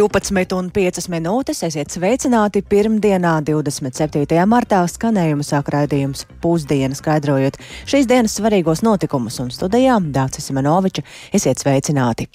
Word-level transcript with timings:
12,5 0.00 1.10
minūtes 1.12 1.58
esiet 1.66 1.92
sveicināti 1.92 2.62
pirmdienā, 2.64 3.34
27. 3.44 4.38
martā 4.48 4.78
skanējumu 4.88 5.44
sāk 5.44 5.68
raidījums 5.74 6.24
pusdiena 6.40 6.96
skaidrojot 6.96 7.58
šīs 7.90 8.08
dienas 8.08 8.38
svarīgos 8.38 8.80
notikumus 8.86 9.36
un 9.44 9.52
studijām 9.52 10.08
Dācis 10.14 10.48
Simenoviča. 10.48 11.04
Esiet 11.36 11.60
sveicināti! 11.60 12.30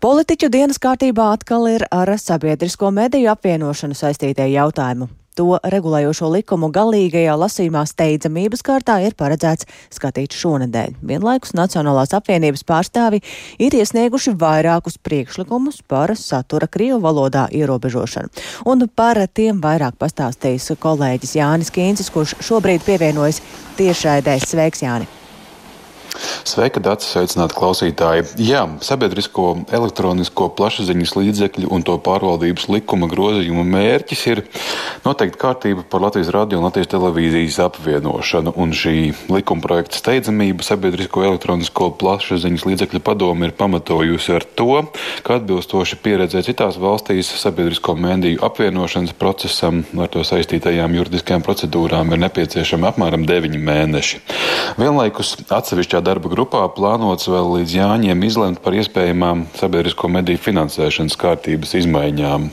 Politiķu 0.00 0.52
dienas 0.54 0.78
kārtībā 0.78 1.32
atkal 1.34 1.66
ir 1.72 1.88
ar 1.90 2.14
sabiedrisko 2.14 2.92
mediju 2.94 3.32
apvienošanu 3.34 3.98
saistītie 3.98 4.46
jautājumi. 4.54 5.10
To 5.38 5.58
regulējošo 5.62 6.30
likumu 6.34 6.70
galīgajā 6.74 7.36
lasījumā 7.38 7.84
steidzamības 7.88 8.64
kārtā 8.66 8.98
ir 9.06 9.14
paredzēts 9.18 9.68
skatīt 9.94 10.34
šonadēļ. 10.34 10.96
Vienlaikus 11.06 11.54
Nacionālās 11.58 12.14
apvienības 12.18 12.66
pārstāvi 12.66 13.22
ir 13.62 13.76
iesnieguši 13.78 14.34
vairākus 14.40 14.98
priekšlikumus 14.98 15.80
par 15.86 16.16
satura 16.18 16.66
Krievu 16.66 16.98
valodā 17.04 17.46
ierobežošanu. 17.54 18.34
Un 18.66 18.88
par 18.88 19.22
tiem 19.30 19.62
vairāk 19.62 20.00
pastāstīs 20.02 20.72
kolēģis 20.82 21.38
Jānis 21.38 21.72
Kīncis, 21.74 22.10
kurš 22.10 22.36
šobrīd 22.42 22.84
pievienojas 22.88 23.42
tiešraidē. 23.78 24.40
Sveiks, 24.42 24.82
Jāni! 24.82 25.19
Sveika, 26.46 26.80
Dārts, 26.80 27.08
sveicināti 27.12 27.56
klausītāji. 27.58 28.24
Jā, 28.40 28.62
sabiedrisko 28.84 29.66
elektronisko 29.76 30.48
plašsaziņas 30.56 31.12
līdzekļu 31.18 31.68
un 31.74 31.84
to 31.84 31.96
pārvaldības 32.00 32.68
likuma 32.72 33.08
grozījuma 33.10 33.64
mērķis 33.68 34.22
ir 34.30 34.42
noteikt 35.04 35.36
kārtību 35.40 35.84
par 35.90 36.04
Latvijas 36.06 36.32
radio 36.32 36.60
un 36.60 36.66
Latvijas 36.68 36.90
televīzijas 36.94 37.58
apvienošanu, 37.66 38.54
un 38.56 38.72
šī 38.76 38.94
likuma 39.32 39.64
projekta 39.64 40.00
steidzamība 40.00 40.64
sabiedrisko 40.64 41.26
elektronisko 41.28 41.90
plašsaziņas 42.00 42.66
līdzekļu 42.70 43.02
padomu 43.04 43.48
ir 43.48 43.54
pamatojusi 43.58 44.36
ar 44.38 44.46
to, 44.56 44.86
ka 45.26 45.40
atbilstoši 45.40 46.00
pieredzē 46.00 46.44
citās 46.46 46.80
valstīs 46.80 47.28
sabiedrisko 47.42 47.96
mēdīju 48.00 48.40
apvienošanas 48.48 49.16
procesam 49.20 49.84
ar 50.00 50.08
to 50.12 50.24
saistītajām 50.26 50.96
juridiskajām 50.96 51.44
procedūrām 51.44 52.14
ir 52.14 52.24
nepieciešami 52.24 52.88
apmēram 52.90 53.28
9 53.28 53.60
mēneši. 53.70 54.24
Vienlaikus 54.80 55.36
atsevišķā 55.52 56.00
darba 56.04 56.29
grupā 56.30 56.62
plānots 56.74 57.28
vēl 57.30 57.48
līdz 57.58 57.74
Jāņiem 57.76 58.24
izlemt 58.26 58.62
par 58.64 58.76
iespējamām 58.78 59.46
sabiedrisko 59.58 60.10
mediju 60.12 60.40
finansēšanas 60.44 61.18
kārtības 61.20 61.74
izmaiņām. 61.82 62.48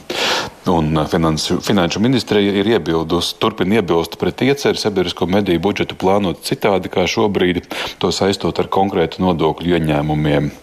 Un 0.73 1.01
finansu, 1.11 1.61
finanšu 1.63 2.01
ministrija 2.03 2.57
ir 2.59 2.67
iebildusi, 2.75 3.37
turpina 3.41 3.79
iebilst 3.79 4.17
pret 4.19 4.43
ieceri 4.43 4.81
sabiedrisko 4.81 5.29
mediju 5.31 5.63
budžetu 5.63 5.97
plānot 5.99 6.43
citādi 6.47 6.91
kā 6.91 7.07
šobrīd, 7.07 7.69
to 8.01 8.11
saistot 8.11 8.59
ar 8.59 8.71
konkrētu 8.73 9.23
nodokļu 9.23 9.77
ieņēmumiem. 9.77 10.55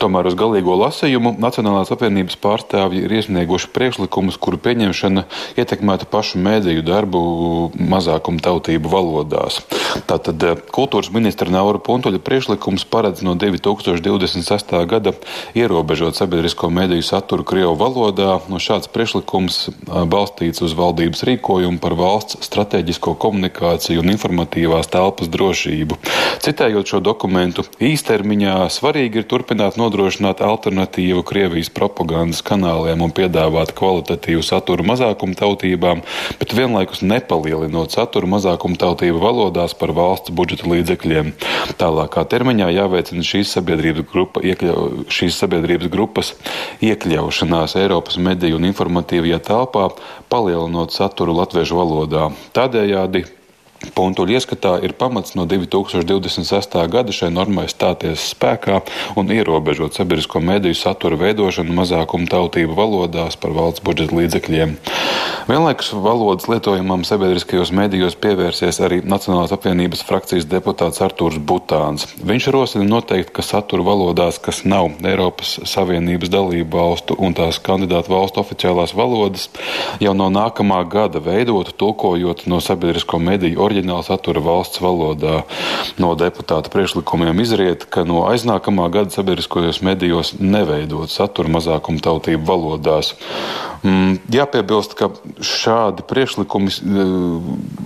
Tomēr 0.00 0.28
uz 0.30 0.36
galīgo 0.38 0.76
lasījumu 0.78 1.34
Nacionālās 1.42 1.90
apvienības 1.94 2.38
pārstāvji 2.42 3.02
ir 3.06 3.14
iesnieguši 3.18 3.70
priekšlikumus, 3.74 4.38
kuru 4.42 4.60
pieņemšana 4.62 5.24
ietekmētu 5.58 6.08
pašu 6.12 6.42
mēdīju 6.44 6.84
darbu 6.86 7.22
mazākumu 7.74 8.42
tautību 8.44 8.92
valodās. 8.92 9.62
Tātad 10.06 10.42
eh, 10.44 10.56
kultūras 10.72 11.10
ministra 11.14 11.50
Naura 11.52 11.80
Puntuļa 11.82 12.20
priekšlikums 12.24 12.86
paredz 12.90 13.22
no 13.26 13.36
2026. 13.38 14.74
gada 14.90 15.12
ierobežot 15.56 16.18
sabiedrisko 16.18 16.70
mediju 16.70 17.04
saturu 17.06 17.46
Krievu 17.46 17.74
valodā. 17.78 18.38
No 18.50 18.60
šāds 18.62 18.90
priekšlikums 18.92 19.60
eh, 19.68 19.72
balstīts 20.10 20.62
uz 20.66 20.74
valdības 20.76 21.24
rīkojumu 21.28 21.80
par 21.82 21.96
valsts 21.98 22.40
strateģisko 22.46 23.16
komunikāciju 23.22 24.02
un 24.02 24.12
informatīvās 24.14 24.90
telpas 24.92 25.30
drošību. 25.32 25.98
Citējot 26.44 26.92
šo 26.92 27.00
dokumentu, 27.04 27.64
īstermiņā 27.82 28.58
svarīgi 28.72 29.22
ir 29.22 29.28
turpināt 29.30 29.78
nodrošināt 29.80 30.42
alternatīvu 30.44 31.24
Krievijas 31.26 31.70
propagandas 31.72 32.42
kanāliem 32.46 33.02
un 33.04 33.14
piedāvāt 33.14 33.72
kvalitatīvu 33.76 34.44
saturu 34.46 34.86
mazākumtautībām, 34.86 36.02
bet 36.40 36.54
vienlaikus 36.56 37.02
nepalielinot 37.06 37.94
saturu 37.96 38.30
mazākumtautību 38.36 39.22
valodās 39.22 39.75
par 39.80 39.92
valsts 39.96 40.32
budžeta 40.34 40.68
līdzekļiem. 40.70 41.32
Tālākā 41.80 42.24
termiņā 42.32 42.70
jāveicina 42.74 43.24
šīs 43.26 43.54
sabiedrības, 43.58 44.08
grupa, 44.10 44.42
iekļau, 44.46 45.06
šīs 45.12 45.38
sabiedrības 45.42 45.92
grupas 45.92 46.34
iekļaušanās 46.84 47.76
Eiropas 47.80 48.18
mediju 48.22 48.60
un 48.60 48.68
informatīvajā 48.70 49.40
telpā, 49.46 49.88
palielinot 50.32 50.94
saturu 50.96 51.36
latviešu 51.36 51.78
valodā. 51.78 52.30
Tādējādi 52.56 53.26
Puntuļu 53.96 54.36
ieskatā 54.36 54.76
ir 54.84 54.94
pamats 54.96 55.34
no 55.36 55.44
2026. 55.48 56.76
gada 56.92 57.12
šai 57.12 57.28
normai 57.32 57.66
stāties 57.68 58.30
spēkā 58.32 58.80
un 59.20 59.28
ierobežot 59.32 59.96
sabiedrisko 59.96 60.40
mediju 60.40 60.76
satura 60.76 61.18
veidošanu 61.20 61.76
mazākumu 61.76 62.28
tautību 62.32 62.76
valodās 62.76 63.36
par 63.40 63.52
valsts 63.56 63.84
budžeta 63.84 64.16
līdzekļiem. 64.16 64.76
Vienlaikus 65.46 65.92
valodas 65.92 66.48
lietojumam 66.50 67.04
sabiedriskajos 67.06 67.70
medijos 67.76 68.16
pievērsies 68.18 68.80
arī 68.82 68.96
Nacionālās 69.06 69.52
apvienības 69.54 70.02
frakcijas 70.08 70.48
deputāts 70.50 70.98
Artūrs 71.04 71.36
Butāns. 71.38 72.08
Viņš 72.18 72.48
rosina 72.56 72.88
noteikt, 72.88 73.30
ka 73.36 73.44
satura 73.46 73.84
valodās, 73.86 74.40
kas 74.42 74.64
nav 74.66 74.96
Eiropas 75.06 75.52
Savienības 75.68 76.32
dalību 76.32 76.80
valstu 76.80 77.18
un 77.22 77.36
tās 77.38 77.60
kandidātu 77.62 78.10
valstu 78.10 78.42
oficiālās 78.42 78.96
valodas, 78.96 79.46
jau 80.02 80.16
no 80.18 80.26
nākamā 80.34 80.80
gada 80.90 81.22
veidotu 81.22 81.76
tulkojot 81.78 82.48
no 82.50 82.58
sabiedrisko 82.64 83.22
mediju 83.22 83.65
oriģināla 83.66 84.06
satura 84.06 84.42
valsts 84.44 84.82
valodā. 84.82 85.42
No 86.02 86.14
deputāta 86.18 86.72
priekšlikumiem 86.72 87.40
izriet, 87.44 87.86
ka 87.90 88.06
no 88.08 88.24
aiznākamā 88.30 88.88
gada 88.94 89.14
sabiedriskajos 89.14 89.82
medijos 89.86 90.34
neveidot 90.40 91.12
satura 91.12 91.52
mazākuma 91.58 92.02
tautību 92.04 92.46
valodās. 92.48 93.14
Mm, 93.86 94.16
jāpiebilst, 94.32 94.96
ka 94.98 95.10
šādi 95.44 96.02
priekšlikumi 96.08 96.72
e, 96.72 97.04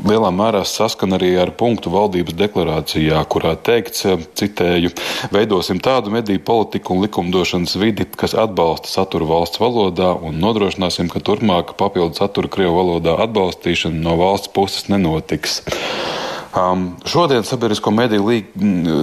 lielā 0.09 0.31
mērā 0.33 0.63
saskan 0.65 1.17
arī 1.17 1.33
ar 1.43 1.51
punktu 1.59 1.91
valdības 1.93 2.37
deklarācijā, 2.39 3.19
kurā 3.33 3.53
teikts, 3.69 4.07
e, 4.07 4.17
citēju, 4.39 4.93
veidosim 5.35 5.83
tādu 5.83 6.13
mediju 6.15 6.41
politiku 6.47 6.95
un 6.95 7.05
likumdošanas 7.05 7.77
vidi, 7.83 8.07
kas 8.23 8.37
atbalsta 8.39 8.89
saturu 8.89 9.29
valsts 9.33 9.61
valodā 9.61 10.13
un 10.15 10.41
nodrošināsim, 10.41 11.11
ka 11.13 11.21
turpmāk 11.27 11.75
papildu 11.81 12.17
satura 12.23 12.49
Krievu 12.49 12.79
valodā 12.79 13.19
atbalstīšana 13.27 14.01
no 14.01 14.17
valsts 14.21 14.53
puses 14.55 14.89
nenotiks. 14.93 15.61
Um, 16.51 16.97
šodien 17.07 17.45
sabiedrisko 17.47 17.93
mediju, 17.95 18.25
li, 18.27 18.41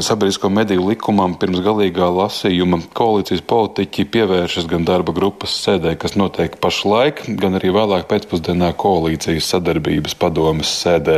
sabiedrisko 0.03 0.49
mediju 0.51 0.89
likumam 0.89 1.37
pirms 1.39 1.61
galīgā 1.63 2.09
lasījuma 2.11 2.81
koalīcijas 2.97 3.39
politiķi 3.47 4.03
pievēršas 4.11 4.67
gan 4.67 4.83
darba 4.83 5.13
grupas 5.15 5.53
sēdē, 5.63 5.93
kas 5.95 6.17
notiek 6.19 6.57
pašlaik, 6.59 7.23
gan 7.39 7.55
arī 7.55 7.71
vēlāk 7.71 8.09
pēcpusdienā 8.11 8.73
koalīcijas 8.75 9.47
sadarbības 9.53 10.17
padomas 10.19 10.73
sēdē. 10.83 11.17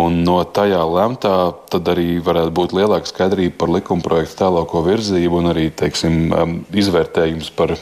Un 0.00 0.22
no 0.24 0.38
tajā 0.48 0.80
lemtā 0.80 1.36
tad 1.68 1.92
arī 1.92 2.14
varētu 2.24 2.56
būt 2.56 2.76
lielāka 2.80 3.12
skaidrība 3.12 3.60
par 3.60 3.76
likuma 3.76 4.08
projektu 4.08 4.40
tālāko 4.40 4.80
virzību 4.88 5.42
un 5.42 5.52
arī, 5.52 5.68
teiksim, 5.76 6.20
um, 6.32 6.60
izvērtējums 6.72 7.52
par 7.52 7.76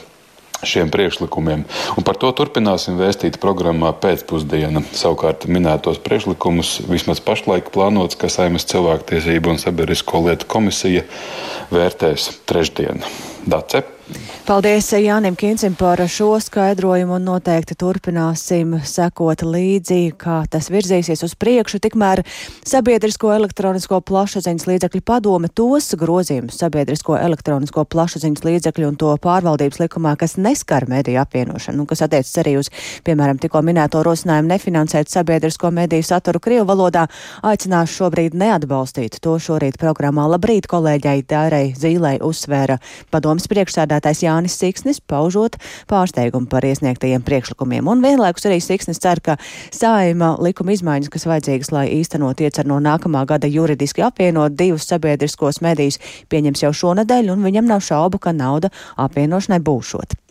šiem 0.63 0.91
priekšlikumiem. 0.93 1.65
Un 1.97 2.07
par 2.07 2.19
to 2.19 2.31
turpināsim 2.35 2.99
vēstīt 2.99 3.39
programmā 3.43 3.91
pēcpusdiena. 4.01 4.83
Savukārt 4.95 5.47
minētos 5.51 6.01
priekšlikumus 6.05 6.79
vismaz 6.89 7.23
pašlaik 7.23 7.71
plānots, 7.75 8.19
ka 8.19 8.31
Saimas 8.31 8.67
cilvēktiesību 8.69 9.55
un 9.55 9.61
sabiedrisko 9.61 10.25
lietu 10.27 10.49
komisija 10.49 11.05
vērtēs 11.73 12.31
trešdien. 12.49 13.05
Dace. 13.49 13.98
Paldies 14.49 14.87
Jānim 14.97 15.35
Kincim 15.37 15.75
par 15.77 16.01
šo 16.09 16.31
skaidrojumu 16.41 17.13
un 17.19 17.27
noteikti 17.27 17.75
turpināsim 17.77 18.79
sekot 18.81 19.43
līdzi, 19.45 20.15
kā 20.17 20.39
tas 20.49 20.71
virzīsies 20.73 21.21
uz 21.21 21.35
priekšu. 21.37 21.77
Tikmēr 21.83 22.23
sabiedrisko 22.65 23.29
elektronisko 23.35 23.99
plašsaziņas 24.09 24.65
līdzekļu 24.65 25.03
padome 25.05 25.51
tos 25.53 25.91
grozījumus 25.99 26.57
sabiedrisko 26.63 27.19
elektronisko 27.19 27.83
plašsaziņas 27.93 28.45
līdzekļu 28.47 28.87
un 28.89 28.97
to 28.97 29.11
pārvaldības 29.21 29.83
likumā, 29.83 30.15
kas 30.17 30.33
neskar 30.41 30.87
mediju 30.89 31.21
apvienošanu, 31.21 31.85
kas 31.85 32.01
attiecas 32.07 32.33
arī 32.41 32.55
uz, 32.63 32.71
piemēram, 33.05 33.37
tikko 33.37 33.61
minēto 33.65 34.01
rosinājumu 34.07 34.49
nefinansēt 34.55 35.13
sabiedrisko 35.13 35.69
mediju 35.77 36.09
saturu 36.09 36.41
Krievu 36.41 36.65
valodā, 36.71 37.05
aicinās 37.45 37.93
šobrīd 37.93 38.33
neatbalstīt. 38.33 39.21
To 39.21 39.37
šorīt 39.37 39.77
programmā 39.77 40.25
Labrīt 40.33 40.65
kolēģei 40.73 41.21
Dārai 41.29 41.63
Zīlei 41.77 42.17
uzsvēra 42.17 42.81
padomas 43.13 43.45
priekšsēdētājs 43.99 44.23
Jānis. 44.23 44.57
Siksnis, 44.59 44.99
paužot 44.99 45.57
pārsteigumu 45.89 46.49
par 46.49 46.63
iesniegtajiem 46.63 47.23
priekšlikumiem. 47.23 47.87
Un 47.87 48.01
vienlaikus 48.01 48.45
arī 48.45 48.59
Siksnis 48.61 48.99
cer, 48.99 49.19
ka 49.21 49.37
saima 49.71 50.37
likuma 50.39 50.73
izmaiņas, 50.73 51.09
kas 51.09 51.27
vajadzīgas, 51.27 51.71
lai 51.71 51.87
īstenot 51.99 52.41
iecer 52.41 52.65
no 52.65 52.79
nākamā 52.79 53.25
gada 53.25 53.47
juridiski 53.47 54.03
apvienot 54.03 54.55
divus 54.55 54.87
sabiedriskos 54.87 55.61
medijus, 55.61 55.99
pieņems 56.29 56.63
jau 56.63 56.73
šonadēļ, 56.73 57.31
un 57.33 57.43
viņam 57.43 57.67
nav 57.67 57.83
šaubu, 57.83 58.19
ka 58.19 58.31
nauda 58.31 58.71
apvienošanai 58.97 59.59
būšot. 59.59 60.28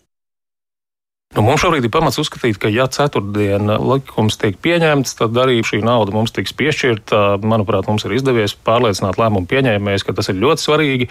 Nu, 1.36 1.42
mums 1.44 1.60
šobrīd 1.60 1.84
ir 1.84 1.90
pamats 1.92 2.16
uzskatīt, 2.18 2.56
ka, 2.58 2.70
ja 2.72 2.88
ceturtdiena 2.90 3.76
likums 3.78 4.34
tiek 4.40 4.56
pieņemts, 4.64 5.12
tad 5.20 5.36
arī 5.38 5.60
šī 5.62 5.82
nauda 5.84 6.10
mums 6.16 6.32
tiks 6.34 6.54
piešķirta. 6.56 7.36
Manuprāt, 7.44 7.84
mums 7.86 8.02
ir 8.08 8.14
izdevies 8.16 8.56
pārliecināt 8.66 9.20
lēmumu 9.20 9.46
pieņēmējus, 9.50 10.06
ka 10.08 10.16
tas 10.18 10.32
ir 10.32 10.40
ļoti 10.40 10.64
svarīgi, 10.64 11.08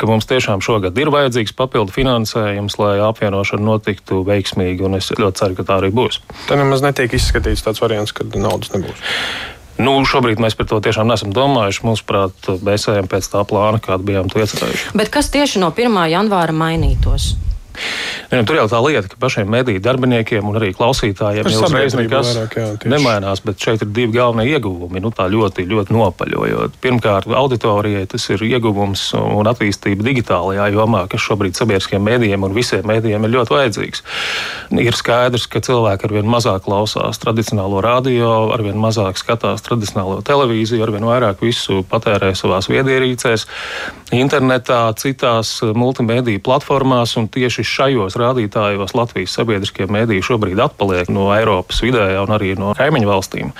ka 0.00 0.08
mums 0.08 0.30
tiešām 0.30 0.62
šogad 0.64 0.96
ir 1.02 1.10
vajadzīgs 1.12 1.52
papildu 1.58 1.92
finansējums, 1.92 2.78
lai 2.78 2.94
apvienošana 3.10 3.66
notiktu 3.66 4.22
veiksmīgi, 4.30 4.86
un 4.86 4.96
es 5.00 5.10
ļoti 5.12 5.42
ceru, 5.42 5.58
ka 5.58 5.66
tā 5.68 5.80
arī 5.82 5.90
būs. 6.00 6.22
Tad 6.46 6.62
nemaz 6.62 6.86
netiek 6.86 7.18
izskatīts 7.18 7.66
tāds 7.66 7.82
variants, 7.82 8.14
ka 8.16 8.24
naudas 8.38 8.72
nebūs. 8.72 9.04
Nu, 9.82 9.98
šobrīd 10.06 10.40
mēs 10.42 10.56
par 10.58 10.70
to 10.70 10.78
tiešām 10.86 11.10
neesam 11.10 11.34
domājuši. 11.34 11.84
Mūsuprāt, 11.86 12.48
mēs 12.66 12.88
ejam 12.94 13.10
pēc 13.10 13.28
tā 13.34 13.44
plāna, 13.46 13.82
kādu 13.82 14.08
bijām 14.08 14.30
to 14.32 14.40
iecerējuši. 14.42 14.96
Bet 14.98 15.12
kas 15.14 15.28
tieši 15.34 15.60
no 15.62 15.74
1. 15.74 16.00
janvāra 16.14 16.56
mainītos? 16.56 17.34
Ja, 18.28 18.42
tur 18.44 18.58
jau 18.58 18.66
tā 18.68 18.80
lieta, 18.84 19.08
ka 19.08 19.16
pašiem 19.20 19.48
mediju 19.48 19.80
darbiniekiem 19.80 20.44
un 20.48 20.58
arī 20.60 20.74
klausītājiem 20.76 21.48
jau 21.48 21.62
uzreiz 21.64 21.94
nekas 21.96 22.32
vairāk, 22.34 22.56
jā, 22.58 22.66
tieši. 22.76 22.92
nemainās, 22.92 23.40
bet 23.44 23.62
šeit 23.64 23.84
ir 23.84 23.88
divi 23.96 24.12
galvenie 24.18 24.50
ieguvumi. 24.52 25.00
Nu, 25.00 25.12
tā 25.14 25.28
ļoti, 25.32 25.64
ļoti 25.68 25.96
nopaļojot. 25.96 26.76
Pirmkārt, 26.84 27.30
auditorijai 27.32 28.04
tas 28.10 28.26
ir 28.34 28.44
ieguvums 28.44 29.06
un 29.16 29.48
attīstība 29.48 30.04
digitālajā 30.04 30.68
jomā, 30.74 31.06
kas 31.08 31.24
šobrīd 31.24 31.56
sabiedriskiem 31.56 32.04
mēdījiem 32.04 32.44
un 32.44 32.56
visiem 32.56 32.84
mēdījiem 32.88 33.24
ir 33.24 33.34
ļoti 33.36 33.56
vajadzīgs. 33.56 34.04
Ir 34.84 34.98
skaidrs, 34.98 35.48
ka 35.48 35.62
cilvēki 35.64 36.08
arvien 36.10 36.28
mazāk 36.28 36.66
klausās 36.66 37.20
tradicionālo 37.22 37.80
radio, 37.84 38.50
arvien 38.52 38.76
mazāk 38.80 39.16
skatās 39.20 39.64
tradicionālo 39.64 40.20
televīziju, 40.26 40.84
arvien 40.84 41.08
vairāk 41.08 41.40
visu 41.44 41.80
patērē 41.88 42.34
savās 42.36 42.68
viedierīcēs, 42.68 43.46
internetā, 44.18 44.82
citās 45.00 45.58
multimediju 45.62 46.42
platformās 46.44 47.16
un 47.20 47.28
tieši 47.32 47.64
šajos 47.68 48.16
rādītājos 48.20 48.94
Latvijas 48.96 49.36
sabiedriskie 49.38 49.88
mēdīji 49.90 50.26
šobrīd 50.30 50.60
atpaliek 50.64 51.10
no 51.12 51.28
Eiropas 51.36 51.82
vidējā 51.84 52.22
un 52.24 52.34
arī 52.36 52.54
no 52.58 52.74
kaimiņu 52.78 53.10
valstīm. 53.10 53.52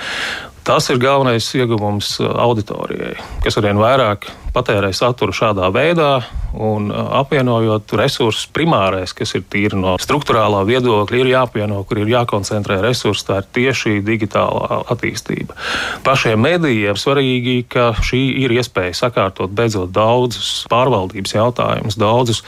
Tas 0.67 0.89
ir 0.91 0.99
galvenais 1.01 1.47
ieguvums 1.57 2.17
auditorijai, 2.21 3.15
kas 3.45 3.57
arvien 3.57 3.79
vairāk 3.81 4.27
patērē 4.55 4.91
saturu 4.95 5.35
šādā 5.35 5.69
veidā, 5.73 6.19
un 6.53 6.89
apvienojot 6.91 7.93
resursus 7.99 8.47
primārais, 8.53 9.13
kas 9.13 9.35
ir 9.37 9.43
tīri 9.49 9.77
no 9.77 9.95
struktūrālā 10.01 10.63
viedokļa, 10.67 11.19
ir 11.19 11.31
jāapvieno, 11.33 11.83
kur 11.87 12.01
ir 12.01 12.09
jākoncentrē 12.09 12.79
resursi. 12.83 13.27
Tā 13.29 13.41
ir 13.41 13.49
tieši 13.55 13.99
digitālā 14.05 14.81
attīstība. 14.89 15.57
Pašiem 16.05 16.41
medijiem 16.41 16.97
svarīgi, 16.97 17.61
ka 17.69 17.91
šī 18.05 18.21
ir 18.45 18.55
iespēja 18.57 18.97
sakārtot 19.03 19.53
beidzot 19.53 19.93
daudzus 19.93 20.65
pārvaldības 20.71 21.35
jautājumus, 21.37 21.99
daudzus 21.99 22.43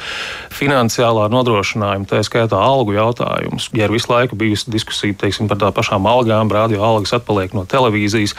finansiālā 0.57 1.27
nodrošinājuma, 1.33 2.09
tā 2.09 2.24
skaitā 2.25 2.59
algu 2.59 2.98
jautājumus. 2.98 3.69
Ja 3.77 3.86
ir 3.86 3.95
visu 3.95 4.12
laiku 4.12 4.39
bijusi 4.39 4.74
diskusija 4.74 5.18
teiksim, 5.25 5.50
par 5.51 5.62
tā 5.62 5.71
pašām 5.75 6.09
algām, 6.09 6.51
radio 6.51 6.83
algas 6.88 7.13
atpaliek 7.18 7.53
no 7.57 7.68
televīzijas, 7.69 8.36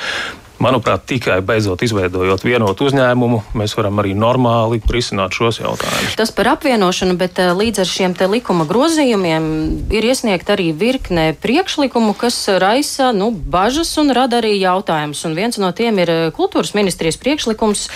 Manuprāt, 0.62 1.02
tikai 1.10 1.40
beidzot 1.42 1.80
izveidojot 1.82 2.44
vienotu 2.46 2.86
uzņēmumu, 2.86 3.40
mēs 3.58 3.72
varam 3.74 3.98
arī 3.98 4.12
normāli 4.14 4.78
risināt 4.94 5.34
šos 5.34 5.58
jautājumus. 5.58 6.14
Tas 6.18 6.30
par 6.30 6.52
apvienošanu, 6.52 7.16
bet 7.18 7.40
eh, 7.42 7.50
līdz 7.50 7.82
ar 7.82 7.88
šiem 7.90 8.14
likuma 8.30 8.62
grozījumiem 8.70 9.48
ir 9.90 10.06
iesniegt 10.06 10.52
arī 10.54 10.68
virkne 10.70 11.32
priekšlikumu, 11.42 12.14
kas 12.14 12.36
raisa 12.62 13.10
nu, 13.16 13.32
bažas 13.32 13.90
un 13.98 14.14
rada 14.14 14.38
arī 14.38 14.52
jautājumus. 14.60 15.24
Un 15.26 15.34
viens 15.34 15.58
no 15.58 15.72
tiem 15.74 15.98
ir 15.98 16.12
eh, 16.14 16.20
kultūras 16.36 16.76
ministrijas 16.78 17.18
priekšlikums, 17.18 17.88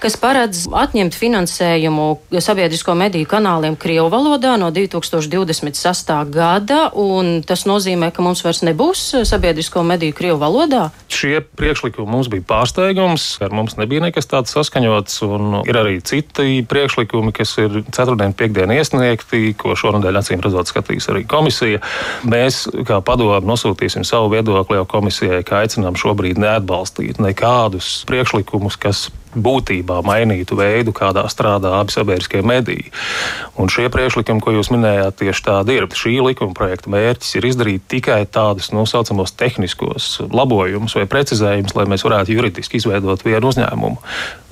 kas 0.00 0.16
paredz 0.16 0.64
atņemt 0.72 1.18
finansējumu 1.20 2.08
sabiedrisko 2.40 2.96
mediju 2.96 3.28
kanāliem 3.28 3.76
Krievu 3.76 4.08
valodā 4.14 4.54
no 4.56 4.72
2026. 4.72 6.14
gada. 6.32 6.80
Tas 7.44 7.68
nozīmē, 7.68 8.08
ka 8.08 8.24
mums 8.24 8.40
vairs 8.46 8.64
nebūs 8.64 9.04
sabiedrisko 9.28 9.84
mediju 9.84 10.16
Krievu 10.16 10.40
valodā. 10.40 10.88
Šie 11.12 11.44
priekšlikumi 11.44 12.05
mums 12.08 12.30
bija 12.32 12.44
pārsteigums. 12.48 13.26
Ar 13.44 13.54
mums 13.54 13.76
nebija 13.80 14.04
nekas 14.06 14.28
tāds 14.30 14.54
saskaņots, 14.56 15.20
ir 15.68 15.78
arī 15.80 15.98
citi 16.06 16.62
priekšlikumi, 16.68 17.34
kas 17.36 17.56
ir 17.62 17.82
ceturtdien, 17.90 18.34
piekdien 18.36 18.72
iesniegti, 18.76 19.52
ko 19.58 19.76
šonadēļ 19.78 20.20
acīm 20.22 20.44
redzot 20.44 20.70
skatīs 20.70 21.10
arī 21.12 21.26
komisija. 21.28 21.82
Mēs, 22.26 22.64
kā 22.88 23.00
padomu, 23.04 23.40
nosūtīsim 23.48 24.06
savu 24.06 24.32
viedokli 24.34 24.78
jau 24.78 24.86
komisijai, 24.96 25.42
ka 25.46 25.64
aicinām 25.64 25.98
šobrīd 25.98 26.40
neatbalstīt 26.42 27.20
nekādus 27.22 28.00
priekšlikumus, 28.08 28.78
kas 28.80 29.06
būtībā 29.36 30.00
mainītu 30.06 30.58
veidu, 30.58 30.94
kādā 30.96 31.26
strādā 31.32 31.76
abi 31.80 31.94
sabiedriskie 31.94 32.42
mediji. 32.46 32.90
Un 33.60 33.70
šie 33.72 33.88
priekšlikumi, 33.92 34.42
ko 34.42 34.54
jūs 34.56 34.72
minējāt, 34.72 35.18
tieši 35.22 35.46
tādi 35.46 35.78
ir. 35.78 35.88
Šī 35.96 36.18
likuma 36.24 36.56
projekta 36.56 36.90
mērķis 36.92 37.38
ir 37.38 37.48
izdarīt 37.48 37.86
tikai 37.88 38.22
tādus 38.28 38.72
nu, 38.74 38.84
tehniskos 39.36 40.20
labojumus 40.32 40.96
vai 40.96 41.06
precizējumus, 41.10 41.74
lai 41.76 41.86
mēs 41.90 42.04
varētu 42.06 42.34
juridiski 42.34 42.80
izveidot 42.80 43.24
vienu 43.24 43.50
uzņēmumu. 43.52 44.00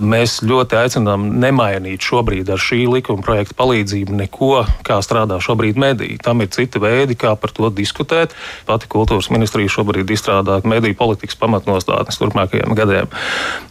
Mēs 0.04 0.40
ļoti 0.44 0.78
aicinām 0.80 1.26
nemainīt 1.42 2.04
šobrīd 2.04 2.50
ar 2.50 2.60
šī 2.60 2.84
likuma 2.90 3.24
projekta 3.24 3.56
palīdzību 3.58 4.16
neko, 4.24 4.64
kā 4.86 4.98
strādā 5.04 5.38
šobrīd 5.42 5.78
mediji. 5.80 6.18
Tam 6.24 6.42
ir 6.44 6.50
citi 6.54 6.82
veidi, 6.82 7.16
kā 7.18 7.34
par 7.40 7.54
to 7.54 7.70
diskutēt. 7.74 8.34
Pati 8.68 8.90
kultūras 8.90 9.30
ministrija 9.34 9.72
šobrīd 9.72 10.10
izstrādā 10.14 10.60
mediju 10.66 10.98
politikas 10.98 11.38
pamatnostādnes 11.40 12.20
turpmākajiem 12.20 12.74
gadiem. 12.78 13.12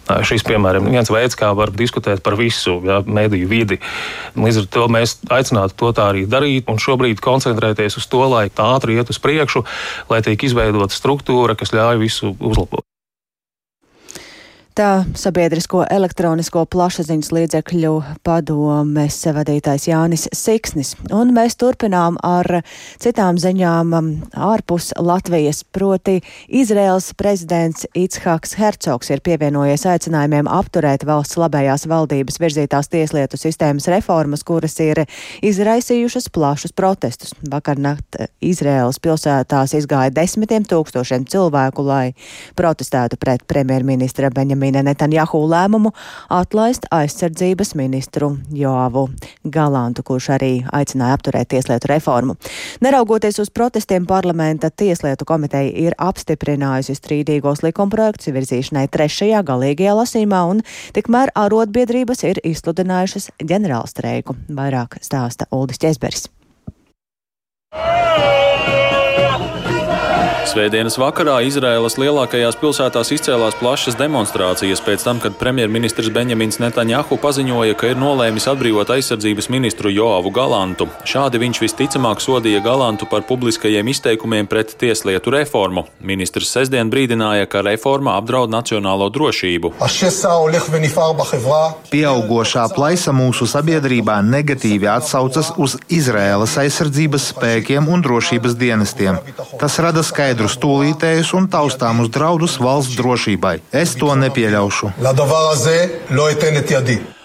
Šis, 0.04 0.44
piemēram, 0.44 0.90
viens 0.92 1.08
veids, 1.14 1.38
kā 1.40 1.54
var 1.56 1.72
diskutēt 1.72 2.20
par 2.26 2.36
visu 2.36 2.76
ja, 2.84 3.00
mediju 3.08 3.48
vidi. 3.48 3.80
Līdz 4.36 4.64
ar 4.64 4.70
to 4.76 4.88
mēs 4.92 5.16
aicinātu 5.32 5.78
to 5.80 5.94
tā 5.96 6.10
arī 6.12 6.26
darīt 6.28 6.68
un 6.72 6.82
šobrīd 6.82 7.24
koncentrēties 7.24 8.00
uz 8.02 8.10
to, 8.12 8.26
lai 8.28 8.50
tā 8.52 8.68
ātri 8.76 9.00
iet 9.00 9.14
uz 9.14 9.22
priekšu, 9.24 9.64
lai 10.12 10.20
tiek 10.26 10.44
izveidota 10.44 10.92
struktūra, 10.92 11.56
kas 11.56 11.72
ļauj 11.76 12.04
visu 12.04 12.36
uzlabot. 12.40 12.84
Tā 14.74 15.04
sabiedrisko 15.14 15.84
elektronisko 15.86 16.64
plašsaziņas 16.74 17.28
līdzekļu 17.36 17.90
padomes 18.26 19.20
vadītājs 19.36 19.84
Jānis 19.86 20.24
Siksnis. 20.34 20.96
Un 21.14 21.30
mēs 21.36 21.54
turpinām 21.62 22.16
ar 22.26 22.64
citām 22.98 23.38
ziņām 23.38 23.94
um, 23.94 24.08
ārpus 24.34 24.90
Latvijas, 24.98 25.60
proti 25.78 26.24
Izraels 26.50 27.12
prezidents 27.14 27.86
Itshaks 27.94 28.56
Hercogs 28.58 29.14
ir 29.14 29.22
pievienojies 29.22 29.86
aicinājumiem 29.92 30.50
apturēt 30.50 31.06
valsts 31.06 31.38
labējās 31.38 31.86
valdības 31.94 32.42
virzītās 32.42 32.90
tieslietu 32.90 33.38
sistēmas 33.38 33.86
reformas, 33.94 34.42
kuras 34.42 34.80
ir 34.82 35.04
izraisījušas 35.46 36.32
plašus 36.34 36.74
protestus. 36.74 37.38
Vakarnakt 37.46 38.18
Izraels 38.42 38.98
pilsētās 39.06 39.78
izgāja 39.78 40.18
desmitiem 40.18 40.66
tūkstošiem 40.66 41.30
cilvēku, 41.30 41.86
lai 41.86 42.04
protestētu 42.58 43.22
pret 43.22 43.46
premjerministra 43.46 44.34
Benjamina 44.34 44.63
Benjamina 44.64 44.84
Netanjahu 44.88 45.42
lēmumu 45.52 45.90
atlaist 46.32 46.86
aizsardzības 46.92 47.74
ministru 47.76 48.30
Joavu 48.56 49.10
Galantu, 49.44 50.06
kurš 50.08 50.30
arī 50.38 50.52
aicināja 50.72 51.18
apturēt 51.18 51.50
tieslietu 51.52 51.90
reformu. 51.92 52.38
Neraugoties 52.82 53.42
uz 53.44 53.52
protestiem, 53.52 54.06
parlamenta 54.08 54.70
tieslietu 54.72 55.28
komiteja 55.28 55.68
ir 55.68 55.98
apstiprinājusi 56.00 56.96
strīdīgos 56.96 57.66
likumprojektus 57.66 58.32
virzīšanai 58.32 58.86
trešajā 58.94 59.44
galīgajā 59.44 59.98
lasīmā, 60.00 60.46
un 60.54 60.64
tikmēr 60.96 61.34
arotbiedrības 61.36 62.24
ir 62.30 62.40
izsludinājušas 62.54 63.34
ģenerālstreiku. 63.44 64.38
Vairāk 64.48 65.02
stāsta 65.04 65.52
Uldis 65.52 65.84
Česberis. 65.84 66.30
Svētdienas 70.44 70.98
vakarā 71.00 71.38
Izraēlas 71.48 71.96
lielākajās 71.96 72.58
pilsētās 72.60 73.14
izcēlās 73.16 73.56
plašas 73.56 73.96
demonstrācijas 73.96 74.82
pēc 74.84 75.06
tam, 75.06 75.22
kad 75.24 75.38
premjerministrs 75.40 76.10
Benjamins 76.12 76.60
Netanjahu 76.60 77.16
paziņoja, 77.24 77.78
ka 77.80 77.94
ir 77.94 78.00
nolēmis 78.02 78.50
atbrīvot 78.52 78.92
aizsardzības 78.92 79.48
ministru 79.54 79.90
Joavu 79.94 80.34
Galantu. 80.36 80.90
Šādi 81.08 81.40
viņš 81.40 81.62
visticamāk 81.64 82.20
sodīja 82.22 82.60
Galantu 82.66 83.08
par 83.08 83.24
publiskajiem 83.30 83.88
izteikumiem 83.94 84.50
pret 84.52 84.76
tieslietu 84.84 85.32
reformu. 85.32 85.86
Ministrs 86.04 86.52
sestdien 86.58 86.92
brīdināja, 86.92 87.48
ka 87.48 87.64
reforma 87.64 88.18
apdraud 88.20 88.52
nacionālo 88.52 89.08
drošību. 89.16 89.74
Pieaugošā 91.94 92.68
plaisa 92.76 93.16
mūsu 93.16 93.48
sabiedrībā 93.48 94.20
negatīvi 94.28 94.92
atsaucas 94.92 95.54
uz 95.56 95.80
Izraēlas 95.88 96.60
aizsardzības 96.66 97.32
spēkiem 97.32 97.88
un 97.88 98.04
drošības 98.04 98.60
dienestiem. 98.60 99.24
Tas 99.58 99.80
rada 99.80 100.04
skaidru 100.04 100.33
skaidrus 100.34 100.56
tūlītējus 100.58 101.30
un 101.38 101.46
taustāmus 101.46 102.10
draudus 102.10 102.56
valsts 102.58 102.98
drošībai. 102.98 103.60
Es 103.70 103.94
to 103.94 104.16
nepieļaušu. 104.18 104.90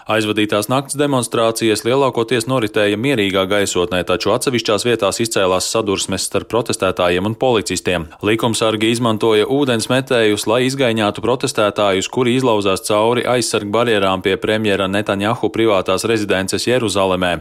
Aizvadītās 0.08 0.70
nakts 0.72 0.96
demonstrācijas 0.96 1.82
lielākoties 1.84 2.46
noritēja 2.48 2.96
mierīgā 2.96 3.42
gaisotnē, 3.44 3.98
taču 4.08 4.30
atsevišķās 4.32 4.86
vietās 4.88 5.18
izcēlās 5.20 5.66
sadursmes 5.68 6.24
starp 6.24 6.48
protestētājiem 6.48 7.26
un 7.28 7.34
policistiem. 7.36 8.06
Likumsargi 8.24 8.88
izmantoja 8.94 9.44
ūdens 9.52 9.90
metējus, 9.92 10.46
lai 10.48 10.62
izgaiņātu 10.64 11.20
protestētājus, 11.20 12.08
kuri 12.08 12.38
izlauzās 12.38 12.86
cauri 12.86 13.26
aizsargu 13.28 13.68
barjerām 13.74 14.24
pie 14.24 14.38
premjera 14.40 14.86
Netanjahu 14.88 15.50
privātās 15.52 16.08
rezidences 16.08 16.64
Jeruzalemē. 16.70 17.34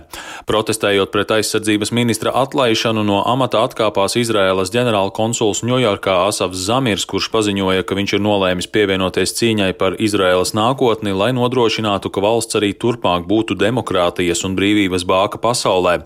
Protestējot 0.52 1.16
pret 1.16 1.32
aizsardzības 1.38 1.94
ministra 1.96 2.36
atlaišanu 2.36 3.08
no 3.08 3.22
amata 3.32 3.64
atkāpās 3.64 4.18
Izraēlas 4.20 4.74
ģenerāla 4.76 5.16
konsuls 5.16 5.64
Ņujorkā 5.64 6.18
Asafs 6.26 6.68
Zamirs, 6.68 7.08
kurš 7.08 7.32
paziņoja, 7.32 7.88
ka 7.88 7.96
viņš 7.96 8.18
ir 8.20 8.26
nolēmis 8.28 8.68
pievienoties 8.76 9.38
cīņai 9.40 9.72
par 9.80 9.96
Izraēlas 9.96 10.52
nākotni, 10.52 11.16
lai 11.16 11.32
nodrošinātu, 11.40 12.12
ka 12.12 12.28
valsts 12.28 12.57
arī 12.58 12.74
turpmāk 12.74 13.28
būtu 13.30 13.58
demokrātijas 13.60 14.44
un 14.48 14.56
brīvības 14.58 15.06
bāka 15.08 15.40
pasaulē. 15.42 16.00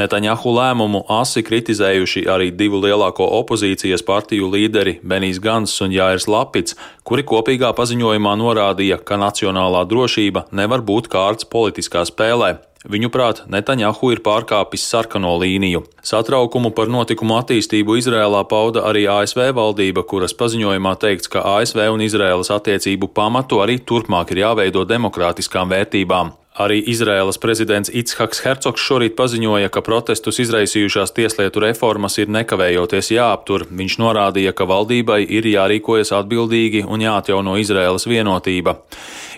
Netaņahu 0.00 0.54
lēmumu 0.58 1.04
asi 1.20 1.44
kritizējuši 1.46 2.26
arī 2.30 2.50
divu 2.54 2.82
lielāko 2.82 3.28
opozīcijas 3.40 4.04
partiju 4.06 4.50
līderi 4.52 4.98
Benijs 5.02 5.40
Gans 5.42 5.78
un 5.84 5.94
Jāirs 5.94 6.28
Lapits, 6.28 6.76
kuri 7.06 7.24
kopīgā 7.26 7.72
paziņojumā 7.78 8.34
norādīja, 8.42 8.98
ka 9.00 9.20
nacionālā 9.20 9.86
drošība 9.88 10.48
nevar 10.52 10.84
būt 10.84 11.10
kārts 11.12 11.48
politiskā 11.48 12.04
spēlē. 12.08 12.58
Viņuprāt, 12.82 13.44
Netaņahu 13.46 14.08
ir 14.10 14.20
pārkāpis 14.26 14.82
sarkano 14.90 15.36
līniju. 15.38 15.84
Satraukumu 16.02 16.72
par 16.74 16.90
notikumu 16.90 17.36
attīstību 17.38 17.94
Izrēlā 18.00 18.42
pauda 18.50 18.82
arī 18.88 19.04
ASV 19.06 19.52
valdība, 19.54 20.02
kuras 20.02 20.34
paziņojumā 20.34 20.96
teikts, 20.98 21.30
ka 21.30 21.44
ASV 21.60 21.86
un 21.94 22.02
Izrēlas 22.02 22.50
attiecību 22.50 23.12
pamatu 23.14 23.62
arī 23.62 23.78
turpmāk 23.78 24.34
ir 24.34 24.42
jāveido 24.42 24.82
demokrātiskām 24.82 25.70
vērtībām. 25.70 26.34
Arī 26.52 26.82
Izraēlas 26.84 27.38
prezidents 27.40 27.88
Itshaks 27.88 28.42
Hercogs 28.44 28.82
šorīt 28.84 29.14
paziņoja, 29.16 29.70
ka 29.72 29.80
protestus 29.80 30.36
izraisījušās 30.42 31.14
tieslietu 31.16 31.62
reformas 31.64 32.18
ir 32.20 32.28
nekavējoties 32.28 33.08
jāaptur. 33.14 33.64
Viņš 33.72 33.96
norādīja, 34.02 34.52
ka 34.52 34.66
valdībai 34.68 35.22
ir 35.24 35.48
jārīkojas 35.48 36.12
atbildīgi 36.18 36.84
un 36.84 37.06
jāatjauno 37.06 37.56
Izraēlas 37.62 38.04
vienotība. 38.10 38.76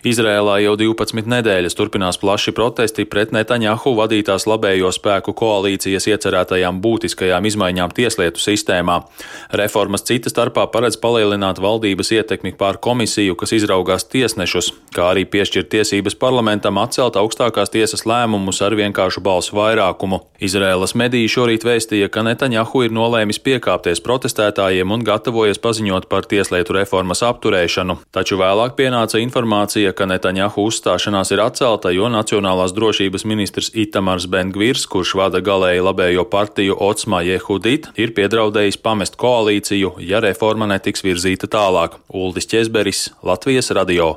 Izrēlā 0.05 0.59
jau 0.61 0.75
12 0.77 1.25
nedēļas 1.33 1.79
turpinās 1.79 2.19
plaši 2.21 2.53
protesti 2.53 3.07
pret 3.09 3.31
Netaņahu 3.33 3.95
vadītās 3.97 4.45
labējo 4.45 4.91
spēku 4.93 5.33
koalīcijas 5.33 6.05
iecerētajām 6.13 6.83
būtiskajām 6.85 7.49
izmaiņām 7.49 7.95
tieslietu 7.97 8.43
sistēmā. 8.45 8.99
Reformas 9.57 10.05
cita 10.05 10.29
starpā 10.29 10.67
paredz 10.75 10.99
palielināt 11.01 11.57
valdības 11.65 12.13
ietekmi 12.19 12.53
pār 12.61 12.77
komisiju, 12.85 13.33
kas 13.41 13.55
izraugās 13.57 14.05
tiesnešus, 14.13 14.75
kā 14.93 15.07
arī 15.15 15.25
piešķirt 15.25 15.71
tiesības 15.73 16.19
parlamentam 16.21 16.83
atcelt 16.83 17.17
augstākās 17.17 17.73
tiesas 17.73 18.05
lēmumus 18.05 18.61
ar 18.61 18.77
vienkāršu 18.77 19.25
balsu 19.25 19.57
vairākumu. 19.57 20.21
Izrēlas 20.45 20.93
mediji 21.01 21.33
šorīt 21.33 21.65
vēstīja, 21.65 22.11
ka 22.13 22.27
Netaņahu 22.29 22.85
ir 22.85 22.93
nolēmis 22.93 23.41
piekāpties 23.41 24.05
protestētājiem 24.05 24.93
un 24.93 25.09
gatavojas 25.09 25.65
paziņot 25.65 26.11
par 26.13 26.29
tieslietu 26.29 26.77
reformas 26.77 27.25
apturēšanu, 27.25 28.03
taču 28.13 28.37
vēlāk 28.45 28.77
pienāca 28.77 29.25
informācija, 29.25 29.94
ka 29.97 30.09
Netaņahu 30.11 30.67
uzstāšanās 30.69 31.33
ir 31.35 31.43
atcelta, 31.45 31.93
jo 31.95 32.11
Nacionālās 32.13 32.75
drošības 32.77 33.27
ministrs 33.29 33.71
Itamars 33.75 34.27
Bengvirs, 34.31 34.89
kurš 34.91 35.15
vada 35.21 35.43
galēji 35.45 35.85
labējo 35.87 36.27
partiju 36.31 36.79
Otsma 36.89 37.23
Jehudit, 37.27 37.93
ir 37.95 38.15
piedraudējis 38.17 38.81
pamest 38.83 39.19
koalīciju, 39.21 39.97
ja 40.03 40.23
reforma 40.25 40.69
netiks 40.71 41.07
virzīta 41.07 41.51
tālāk. 41.51 42.01
Uldis 42.11 42.51
Česberis, 42.51 43.09
Latvijas 43.23 43.71
radio. 43.75 44.17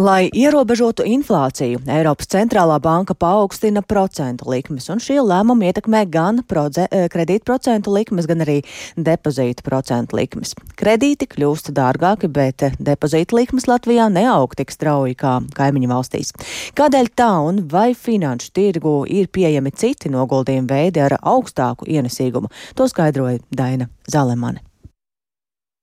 Lai 0.00 0.30
ierobežotu 0.32 1.04
inflāciju, 1.04 1.82
Eiropas 1.92 2.30
centrālā 2.32 2.78
banka 2.80 3.12
paaugstina 3.12 3.82
procentu 3.84 4.46
likmes, 4.48 4.86
un 4.88 5.02
šie 5.02 5.18
lēmumi 5.20 5.68
ietekmē 5.68 6.06
gan 6.08 6.38
eh, 6.40 7.04
kredītprocentu 7.12 7.92
likmes, 7.92 8.24
gan 8.30 8.40
arī 8.40 8.62
depozītu 8.96 9.66
procentu 9.66 10.16
likmes. 10.16 10.54
Kredīti 10.80 11.28
kļūst 11.28 11.68
dārgāki, 11.76 12.30
bet 12.32 12.64
depozītu 12.80 13.36
likmes 13.36 13.68
Latvijā 13.68 14.08
neaug 14.08 14.56
tik 14.56 14.72
strauji 14.72 15.18
kā 15.20 15.36
kaimiņu 15.58 15.92
valstīs. 15.92 16.32
Kādēļ 16.80 17.12
tā 17.12 17.28
un 17.50 17.60
vai 17.68 17.90
finanšu 17.92 18.54
tirgu 18.56 19.02
ir 19.04 19.28
pieejami 19.28 19.74
citi 19.76 20.08
noguldījumi 20.08 20.70
veidi 20.70 21.04
ar 21.04 21.18
augstāku 21.20 21.90
ienesīgumu? 21.92 22.48
To 22.80 22.88
skaidroja 22.88 23.44
Daina 23.52 23.92
Zalemane. 24.08 24.69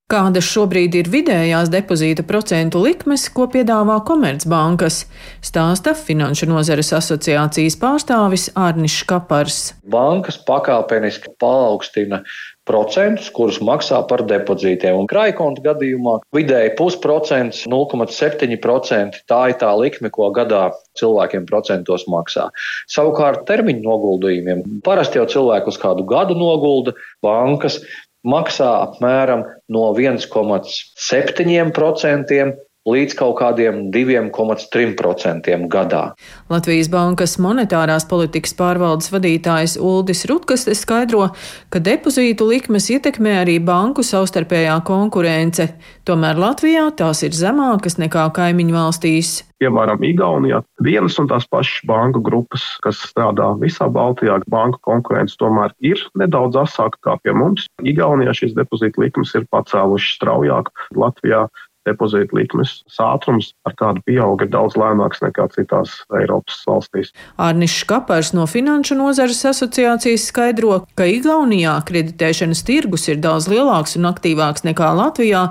Kādas 0.08 0.48
šobrīd 0.48 0.94
ir 0.96 1.10
vidējās 1.12 1.68
depozīta 1.68 2.24
procentu 2.24 2.80
likmes, 2.80 3.26
ko 3.28 3.44
piedāvā 3.52 3.98
Komercbankas, 4.08 5.02
stāsta 5.44 5.92
Finanšu 6.00 6.48
nozares 6.48 6.94
asociācijas 6.96 7.76
pārstāvis 7.82 8.48
Arnišs 8.56 9.04
Kapars. 9.10 9.58
Bankas 9.84 10.40
pakāpeniski 10.48 11.34
paaugstina 11.44 12.22
procentus, 12.68 13.28
kurus 13.36 13.60
maksā 13.64 14.00
par 14.08 14.24
depozītiem. 14.28 14.96
Un 14.96 15.12
krājkonta 15.12 15.64
gadījumā 15.66 16.18
vidēji 16.36 16.74
pusprocents, 16.80 17.66
0,7% 17.68 19.22
tā 19.28 19.42
ir 19.52 19.60
tā 19.60 19.76
likme, 19.80 20.12
ko 20.12 20.32
gadā 20.36 20.70
cilvēkiem 21.00 21.48
procentos 21.48 22.08
maksā. 22.12 22.48
Savukārt 22.92 23.44
termiņu 23.50 23.84
noguldījumiem 23.84 24.66
parasti 24.88 25.20
jau 25.20 25.28
cilvēku 25.36 25.72
uz 25.72 25.80
kādu 25.84 26.08
gadu 26.08 26.36
nogulda 26.40 26.96
bankas 27.24 27.82
maksā 28.26 28.70
apmēram 28.88 29.44
no 29.70 29.94
1,7% 29.94 32.58
līdz 32.88 33.15
kaut 33.20 33.38
kādiem 33.41 33.88
2,3% 33.94 35.58
gadā. 35.72 36.03
Latvijas 36.51 36.89
Bankas 36.91 37.38
monetārās 37.44 38.08
politikas 38.10 38.56
pārvaldes 38.58 39.12
vadītājs 39.13 39.77
Uldis 39.82 40.25
Rutkaste 40.29 40.75
skaidro, 40.77 41.29
ka 41.74 41.84
depozītu 41.84 42.48
likmes 42.48 42.89
ietekmē 42.94 43.41
arī 43.44 43.58
banku 43.63 44.06
savstarpējā 44.08 44.79
konkurence. 44.88 45.70
Tomēr 46.08 46.39
Latvijā 46.39 46.88
tās 46.96 47.25
ir 47.27 47.36
zemākas 47.36 48.00
nekā 48.00 48.29
kaimiņu 48.38 48.75
valstīs. 48.77 49.36
Piemēram, 49.58 50.03
Igaunijā 50.06 50.60
vienas 50.86 51.15
un 51.17 51.27
tās 51.32 51.48
pašas 51.50 51.82
banku 51.89 52.22
grupas, 52.22 52.62
kas 52.84 53.00
strādā 53.10 53.48
visā 53.58 53.88
Baltijā, 53.89 54.38
banku 54.53 54.77
konkurence 54.86 55.34
tomēr 55.41 55.74
ir 55.82 56.03
nedaudz 56.20 56.60
asāka 56.62 57.01
kā 57.08 57.15
pie 57.24 57.34
mums. 57.34 57.65
Igaunijā 57.82 58.36
šīs 58.38 58.53
depozīta 58.58 59.01
likmes 59.01 59.34
ir 59.34 59.48
pacēlušas 59.50 60.20
straujāk. 60.20 60.70
Latvijā 60.94 61.48
depozīta 61.88 62.36
likmes 62.38 62.82
ātrums 63.01 63.51
ar 63.67 63.75
tādu 63.79 64.03
pieauga 64.08 64.46
ir 64.46 64.51
daudz 64.53 64.77
lēnāks 64.79 65.24
nekā 65.24 65.48
citās 65.56 65.94
Eiropas 66.20 66.60
valstīs. 66.67 67.13
Arnišs 67.41 67.86
Kapars 67.89 68.34
no 68.38 68.48
Finanšu 68.50 68.98
nozares 69.00 69.44
asociācijas 69.50 70.27
skaidro, 70.32 70.82
ka 71.00 71.08
Igaunijā 71.10 71.77
kreditēšanas 71.88 72.65
tirgus 72.67 73.08
ir 73.12 73.22
daudz 73.24 73.50
lielāks 73.51 73.98
un 74.00 74.10
aktīvāks 74.12 74.67
nekā 74.67 74.91
Latvijā, 74.98 75.48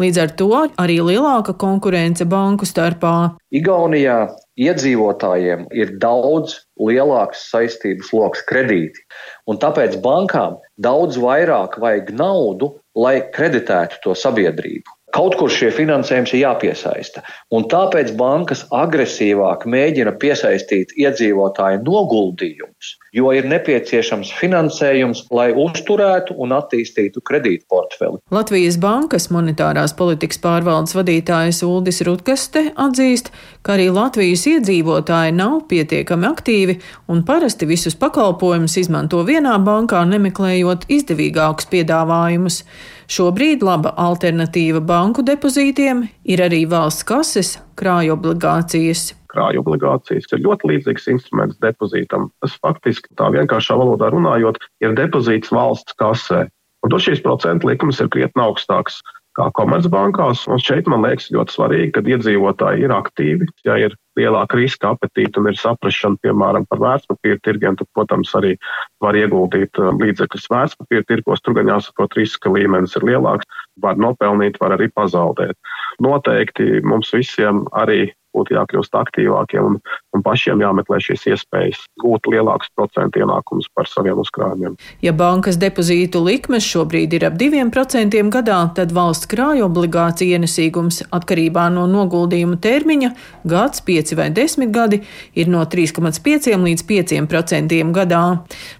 līdz 0.00 0.22
ar 0.24 0.36
to 0.38 0.50
arī 0.80 1.00
lielāka 1.04 1.56
konkurence 1.58 2.26
banku 2.28 2.68
starpā. 2.68 3.34
Igaunijā 3.50 4.28
iedzīvotājiem 4.60 5.66
ir 5.76 5.94
daudz 6.02 6.58
lielāks 6.80 7.46
saistības 7.50 8.12
lokus 8.16 8.44
kredīti, 8.48 9.02
un 9.48 9.60
tāpēc 9.62 9.98
bankām 10.04 10.58
daudz 10.80 11.18
vairāk 11.20 11.78
vajag 11.80 12.12
naudu, 12.16 12.74
lai 12.96 13.20
kreditētu 13.34 14.02
to 14.04 14.16
sabiedrību. 14.16 14.99
Kaut 15.16 15.34
kur 15.40 15.50
šie 15.50 15.70
finansējums 15.74 16.32
ir 16.34 16.44
jāpiesaista. 16.44 17.22
Un 17.54 17.66
tāpēc 17.70 18.12
bankas 18.18 18.62
agresīvāk 18.70 19.66
mēģina 19.70 20.14
piesaistīt 20.22 20.94
iedzīvotāju 21.00 21.82
noguldījumus, 21.86 22.94
jo 23.16 23.30
ir 23.34 23.46
nepieciešams 23.50 24.30
finansējums, 24.38 25.24
lai 25.34 25.50
uzturētu 25.56 26.36
un 26.40 26.54
attīstītu 26.54 27.22
kredītportfeli. 27.26 28.20
Latvijas 28.34 28.78
Bankas 28.80 29.28
monetārās 29.34 29.94
politikas 29.98 30.40
pārvaldes 30.42 30.94
vadītājs 30.98 31.62
Uldis 31.66 32.00
Rutkaste 32.06 32.68
atzīst, 32.78 33.32
ka 33.66 33.76
arī 33.76 33.90
Latvijas 33.94 34.46
iedzīvotāji 34.50 35.34
nav 35.36 35.60
pietiekami 35.70 36.30
aktīvi 36.30 36.78
un 37.10 37.24
parasti 37.26 37.68
visus 37.70 37.98
pakalpojumus 37.98 38.78
izmanto 38.80 39.24
vienā 39.26 39.58
bankā, 39.66 40.04
nemeklējot 40.08 40.88
izdevīgākus 40.88 41.70
piedāvājumus. 41.72 42.62
Šobrīd 43.10 43.64
laba 43.66 43.90
alternatīva 43.98 44.82
banku 44.86 45.24
depozītiem 45.26 46.04
ir 46.30 46.44
arī 46.46 46.62
valsts 46.70 47.06
kases 47.08 47.56
krāju 47.74 48.14
obligācijas. 48.14 49.19
Krāju 49.30 49.62
obligācijas 49.62 50.26
ir 50.34 50.42
ļoti 50.46 50.72
līdzīgs 50.72 51.06
instruments 51.12 51.60
depozītam. 51.62 52.30
Tas 52.42 52.56
faktiski 52.64 53.14
tā 53.18 53.30
vienkāršā 53.34 53.76
valodā 53.78 54.10
runājot, 54.14 54.58
ir 54.82 54.96
depozīts 54.98 55.52
valsts 55.54 55.96
kasē. 56.00 56.48
Un 56.80 56.92
tur 56.92 57.02
šīs 57.04 57.22
procentu 57.22 57.68
likmes 57.68 58.00
ir 58.00 58.08
krietni 58.12 58.42
augstākas 58.42 58.98
kā 59.38 59.46
komercbankās. 59.54 60.46
Un 60.50 60.60
šeit 60.62 60.88
man 60.90 61.04
liekas 61.04 61.30
ļoti 61.34 61.54
svarīgi, 61.54 61.90
ka 61.94 62.02
iedzīvotāji 62.02 62.86
ir 62.86 62.94
aktīvi. 62.94 63.48
Ja 63.68 63.76
ir 63.78 63.94
lielāka 64.18 64.58
riska 64.58 64.94
apetīte 64.94 65.40
un 65.40 65.50
ir 65.52 65.58
saprašana, 65.60 66.18
piemēram, 66.24 66.66
par 66.70 66.82
vērtspapīra 66.82 67.40
tirgiem, 67.46 67.78
tad, 67.78 67.88
protams, 67.96 68.32
arī 68.38 68.56
var 69.04 69.18
ieguldīt 69.18 69.78
um, 69.80 70.00
līdzekļus 70.02 70.48
vērtspapīra 70.50 71.06
tirgos. 71.08 71.42
Tur 71.44 71.56
gan 71.58 71.70
jāsaprot, 71.70 72.16
riska 72.18 72.52
līmenis 72.52 72.96
ir 72.98 73.06
lielāks. 73.12 73.48
Var 73.84 74.00
nopelnīt, 74.02 74.58
var 74.60 74.74
arī 74.76 74.90
pazaudēt. 74.92 75.56
Noteikti 76.02 76.82
mums 76.86 77.12
visiem 77.14 77.64
arī 77.76 78.08
būtu 78.36 78.56
jākļūst 78.56 78.96
aktīvākiem 78.96 79.66
un, 79.66 79.78
un 80.14 80.24
pašiem 80.24 80.62
jāmeklē 80.62 81.00
šīs 81.02 81.26
iespējas 81.34 81.82
gūt 82.02 82.28
lielākus 82.30 82.70
procentu 82.76 83.22
ienākumus 83.22 83.68
par 83.74 83.88
saviem 83.90 84.20
uzkrājumiem. 84.22 84.76
Ja 85.04 85.12
bankas 85.16 85.58
depozītu 85.60 86.22
likmes 86.24 86.66
šobrīd 86.66 87.16
ir 87.18 87.26
ap 87.28 87.38
2% 87.40 88.20
gadā, 88.34 88.60
tad 88.76 88.94
valsts 88.96 89.28
krāja 89.30 89.66
obligācija 89.66 90.38
ienesīgums 90.38 91.02
atkarībā 91.14 91.68
no 91.74 91.86
noguldījuma 91.90 92.60
termiņa 92.62 93.12
gads, 93.50 93.84
5 93.86 94.16
vai 94.18 94.30
10 94.36 94.70
gadi 94.74 95.02
ir 95.34 95.50
no 95.50 95.64
3,5 95.64 96.54
līdz 96.66 96.86
5% 96.90 97.80
gadā. 97.96 98.24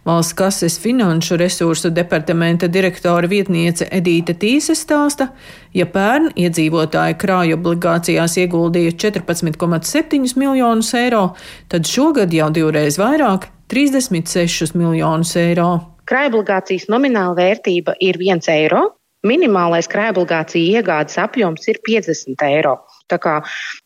Valsts 0.07 0.37
kases 0.39 0.79
finanšu 0.81 1.39
resursu 1.41 1.91
departamenta 1.95 2.69
direktora 2.69 3.29
vietniece 3.31 3.89
Edīte 3.91 4.35
Tīse 4.39 4.77
stāsta, 4.79 5.31
ja 5.75 5.87
pērn 5.87 6.31
iedzīvotāji 6.39 7.19
krāja 7.21 7.59
obligācijās 7.59 8.37
ieguldīja 8.43 8.95
14 9.09 9.31
11,7 9.31 10.37
miljonus 10.37 10.95
eiro, 10.95 11.31
tad 11.69 11.89
šogad 11.89 12.33
jau 12.35 12.51
divreiz 12.51 12.99
vairāk- 12.99 13.49
36 13.73 14.75
miljonus 14.75 15.37
eiro. 15.37 15.81
Krājobligācijas 16.11 16.89
nomināla 16.91 17.37
vērtība 17.37 17.95
ir 18.01 18.17
1 18.19 18.49
eiro. 18.49 18.97
Minimālais 19.27 19.87
krājobligācija 19.87 20.81
iegādes 20.81 21.19
apjoms 21.19 21.69
ir 21.69 21.79
50 21.87 22.43
eiro. 22.43 22.79
Tā 23.09 23.19
kā 23.19 23.43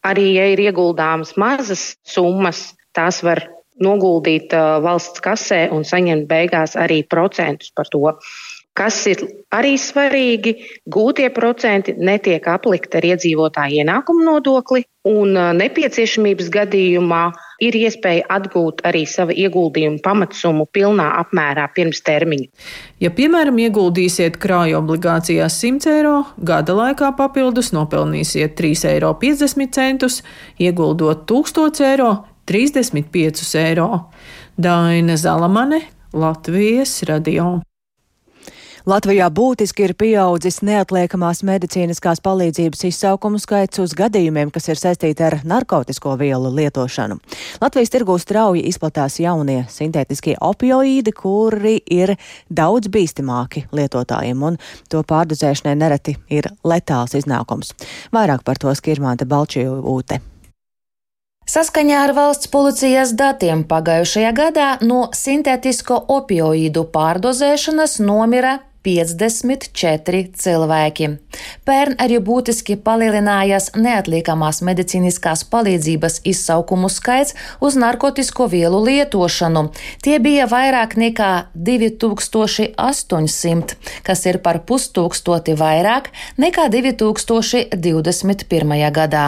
arī, 0.06 0.34
ja 0.34 0.46
ir 0.52 0.58
ieguldāmas 0.58 1.36
mazas 1.36 1.96
summas, 2.06 2.74
tās 2.94 3.22
var 3.22 3.42
noguldīt 3.82 4.54
uh, 4.54 4.80
valsts 4.84 5.20
kasē 5.20 5.72
un 5.74 5.82
saņemt 5.82 6.28
beigās 6.30 6.76
arī 6.76 7.02
procentus 7.02 7.72
par 7.74 7.90
to. 7.90 8.14
Kas 8.74 8.96
ir 9.06 9.20
arī 9.54 9.76
svarīgi, 9.78 10.56
gūtie 10.90 11.28
procenti 11.30 11.92
netiek 11.94 12.42
aplikti 12.50 12.98
ar 12.98 13.04
iedzīvotāju 13.12 13.84
ienākumu 13.84 14.24
nodokli, 14.26 14.82
un 15.06 15.36
nepieciešamības 15.60 16.48
gadījumā 16.50 17.20
ir 17.62 17.76
iespēja 17.78 18.24
atgūt 18.34 18.80
arī 18.88 19.04
savu 19.06 19.36
ieguldījumu 19.38 20.00
pamatsumu 20.02 20.66
pilnā 20.74 21.06
apmērā 21.20 21.68
pirms 21.76 22.02
termiņa. 22.02 22.48
Ja, 23.04 23.12
piemēram, 23.14 23.60
ieguldīsiet 23.62 24.40
krāju 24.42 24.80
obligācijās 24.80 25.58
100 25.62 25.92
eiro, 25.92 26.16
gada 26.42 26.74
laikā 26.74 27.12
papildus 27.18 27.70
nopelnīsiet 27.76 28.56
3,50 28.58 29.84
eiro, 29.86 30.10
ieguldot 30.58 31.28
1000 31.30 31.84
eiro, 31.92 32.10
35 32.50 33.54
eiro. 33.62 33.88
Daina 34.58 35.14
Zalamane, 35.20 35.80
Latvijas 36.10 37.04
radio. 37.06 37.60
Latvijā 38.84 39.30
būtiski 39.32 39.86
ir 39.86 39.94
pieaudzis 39.96 40.58
neatliekamās 40.60 41.38
medicīniskās 41.48 42.18
palīdzības 42.20 42.82
izsaukumu 42.84 43.38
skaits 43.40 43.80
uz 43.80 43.94
gadījumiem, 43.96 44.50
kas 44.52 44.68
ir 44.68 44.76
saistīti 44.76 45.24
ar 45.24 45.38
narkotisko 45.40 46.18
vielu 46.20 46.50
lietošanu. 46.52 47.16
Latvijas 47.62 47.94
tirgū 47.94 48.18
strauji 48.20 48.66
izplatās 48.68 49.16
jaunie 49.22 49.62
sintētiskie 49.72 50.34
opioīdi, 50.36 51.14
kuri 51.16 51.78
ir 51.88 52.12
daudz 52.52 52.92
bīstamāki 52.92 53.64
lietotājiem, 53.72 54.44
un 54.50 54.60
to 54.92 55.00
pārdozēšanai 55.00 55.74
nereti 55.80 56.18
ir 56.28 56.50
letāls 56.60 57.16
iznākums. 57.16 57.72
Vairāk 58.12 58.44
par 58.44 58.60
to 58.60 58.76
skirmāta 58.76 59.24
Balčijūte. 59.24 60.20
Saskaņā 61.48 62.04
ar 62.04 62.12
valsts 62.16 62.52
policijas 62.52 63.16
datiem 63.16 63.64
pagājušajā 63.68 64.36
gadā 64.36 64.68
no 64.84 65.06
sintētisko 65.16 66.02
opioīdu 66.12 66.84
pārdozēšanas 66.92 67.98
nomira 68.04 68.58
54 68.84 70.36
cilvēki. 70.38 71.08
Pērn 71.64 71.94
arī 72.04 72.18
būtiski 72.24 72.76
palielinājās 72.84 73.70
neatliekamās 73.76 74.62
medicīniskās 74.66 75.44
palīdzības 75.52 76.20
izsaukumu 76.28 76.88
skaits 76.92 77.34
uz 77.64 77.72
narkotiku 77.80 78.44
vielu 78.52 78.78
lietošanu. 78.84 79.62
Tie 80.04 80.16
bija 80.20 80.44
vairāk 80.50 80.96
nekā 81.00 81.32
2800, 81.54 83.76
kas 84.04 84.26
ir 84.28 84.38
par 84.44 84.56
pustūkstoti 84.68 85.56
vairāk 85.58 86.10
nekā 86.36 86.68
2021. 86.76 88.92
gadā. 89.00 89.26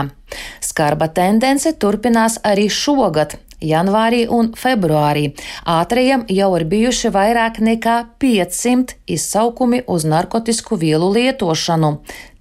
Skarba 0.60 1.08
tendence 1.08 1.72
turpinās 1.80 2.38
arī 2.44 2.68
šogad 2.72 3.45
janvārī 3.60 4.26
un 4.28 4.52
februārī. 4.58 5.32
Ātrajam 5.64 6.26
jau 6.32 6.52
ir 6.58 6.66
bijuši 6.70 7.12
vairāk 7.14 7.60
nekā 7.64 7.96
500 8.22 8.96
izsaukumi 9.16 9.82
uz 9.86 10.06
narkotiku 10.08 10.78
vielu 10.80 11.12
lietošanu 11.16 11.96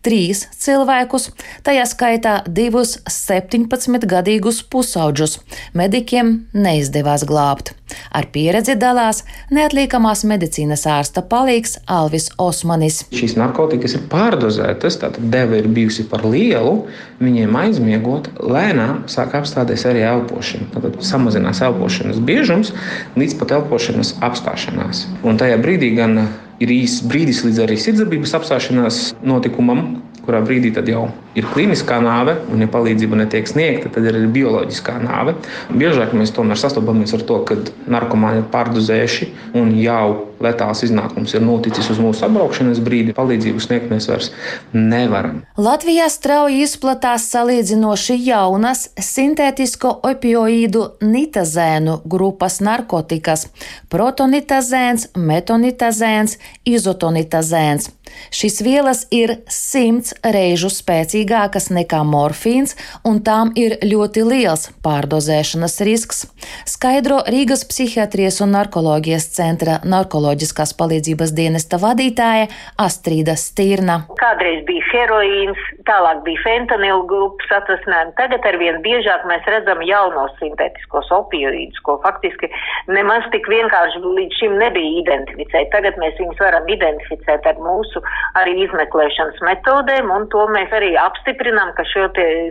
trīs 0.05 0.45
cilvēkus, 0.61 1.29
tajā 1.65 1.85
skaitā 1.89 2.35
divus 2.47 2.97
17-gadīgus 3.09 4.61
pusauģus. 4.69 5.39
Medikiem 5.77 6.37
neizdevās 6.53 7.25
glābt. 7.27 7.73
Ar 8.15 8.25
pieredzi 8.33 8.73
dalās 8.81 9.21
neatliekamās 9.53 10.23
medicīnas 10.25 10.85
ārsta 10.89 11.21
palīgs 11.29 11.77
Alvis 11.91 12.31
Osmanis. 12.41 13.03
Šīs 13.13 13.35
narkotikas 13.37 13.97
ir 13.97 14.05
pārdozētas, 14.11 14.97
tātad 15.01 15.27
deva 15.33 15.59
ir 15.59 15.69
bijusi 15.71 16.07
par 16.09 16.25
lielu, 16.25 16.87
viņiem 17.21 17.59
aizmiegot, 17.61 18.31
lēnām 18.41 19.03
sāk 19.11 19.37
apstāties 19.37 19.85
arī 19.89 20.05
elpošana. 20.07 20.71
Tad 20.73 20.97
samazinās 21.05 21.61
elpošanas 21.65 22.21
biežums 22.25 22.73
līdz 23.19 23.37
pat 23.41 23.53
elpošanas 23.59 24.15
apstāšanās. 24.25 25.05
Un 25.25 25.37
tajā 25.41 25.61
brīdī 25.61 25.93
gan 25.97 26.25
ir 26.63 26.71
īsts 26.71 27.05
brīdis 27.09 27.43
līdz 27.45 27.61
arī 27.65 27.77
sirdsapziņas 27.81 28.35
apstāšanās 28.39 28.99
notikumam, 29.27 29.85
kurā 30.25 30.41
brīdī 30.45 30.73
jau 30.91 31.07
ir 31.35 31.47
kliniskā 31.53 31.99
nāve, 32.03 32.37
un, 32.51 32.61
ja 32.63 32.69
palīdzība 32.71 33.19
netiek 33.23 33.47
sniegta, 33.49 33.91
tad 33.93 34.07
ir 34.09 34.19
bioloģiskā 34.33 34.97
nāve. 35.03 35.35
Biežāk 35.71 36.15
mēs 36.17 36.33
tomēr 36.35 36.59
sastopamies 36.59 37.13
ar 37.17 37.25
to, 37.27 37.41
ka 37.47 37.59
narkomāni 37.91 38.43
ir 38.43 38.47
pārdozējuši 38.53 39.31
un 39.59 39.73
jau 39.79 40.07
letāls 40.43 40.83
iznākums 40.85 41.33
ir 41.35 41.43
noticis 41.43 41.87
uz 41.91 41.99
mūsu 42.01 42.25
apbraukšanas 42.27 42.81
brīdi. 42.83 43.15
Palīdzību 43.15 43.63
sniegt 43.63 43.91
mēs 43.91 44.09
vairs 44.09 44.31
nevaram. 44.73 45.41
Latvijā 45.59 46.07
strauji 46.11 46.63
izplatās 46.65 47.29
salīdzinoši 47.31 48.17
jaunas 48.25 48.87
sintētisko 48.99 49.93
opioīdu 50.11 50.85
nitazēnu 51.03 52.01
grupas 52.11 52.59
narkotikas- 52.65 53.47
protonitazēns, 53.93 55.09
metonitazēns, 55.15 56.37
izotonitazēns. 56.65 57.91
Šīs 58.35 58.61
vielas 58.65 59.05
ir 59.15 59.37
simts 59.51 60.15
reižu 60.23 60.71
spēcīgākas 60.73 61.69
nekā 61.75 62.01
morfīns, 62.07 62.75
un 63.07 63.21
tām 63.25 63.53
ir 63.59 63.77
ļoti 63.85 64.25
liels 64.27 64.69
pārdozēšanas 64.85 65.79
risks. 65.87 66.25
Skaidro 66.69 67.21
Rīgas 67.29 67.65
psihiatrijas 67.69 68.41
un 68.45 68.55
narkoloģijas 68.55 69.27
centra 69.35 69.79
narkoloģiskās 69.85 70.75
palīdzības 70.79 71.33
dienesta 71.35 71.79
vadītāja 71.81 72.49
Astrīda 72.81 73.35
Stīrna. 73.39 74.01
Kādreiz 74.19 74.63
bija 74.67 74.85
heroīns, 74.91 75.61
tālāk 75.87 76.21
bija 76.27 76.43
fentanila 76.45 77.03
grupas 77.09 77.51
atvasinājumi. 77.59 78.15
Tagad 78.19 78.47
arvien 78.51 78.79
biežāk 78.85 79.25
mēs 79.29 79.47
redzam 79.49 79.81
jaunos 79.85 80.33
sintētiskos 80.41 81.11
opioīdus, 81.15 81.81
ko 81.85 81.97
faktiski 82.05 82.49
nemaz 82.91 83.27
tik 83.33 83.49
vienkārši 83.51 84.03
līdz 84.05 84.39
šim 84.39 84.57
nebija 84.61 85.01
identificēt. 85.03 85.71
Tagad 85.73 85.99
mēs 86.01 86.17
viņus 86.21 86.41
varam 86.43 86.69
identificēt 86.71 87.49
ar 87.51 87.61
mūsu 87.63 88.01
arī 88.39 88.55
izmeklēšanas 88.65 89.41
metodēm, 89.45 90.11
un 90.11 90.27
to 90.33 90.45
mēs 90.53 90.73
arī 90.75 90.93
apstiprinām, 90.99 91.73
ka 91.77 91.85
šo 91.89 92.07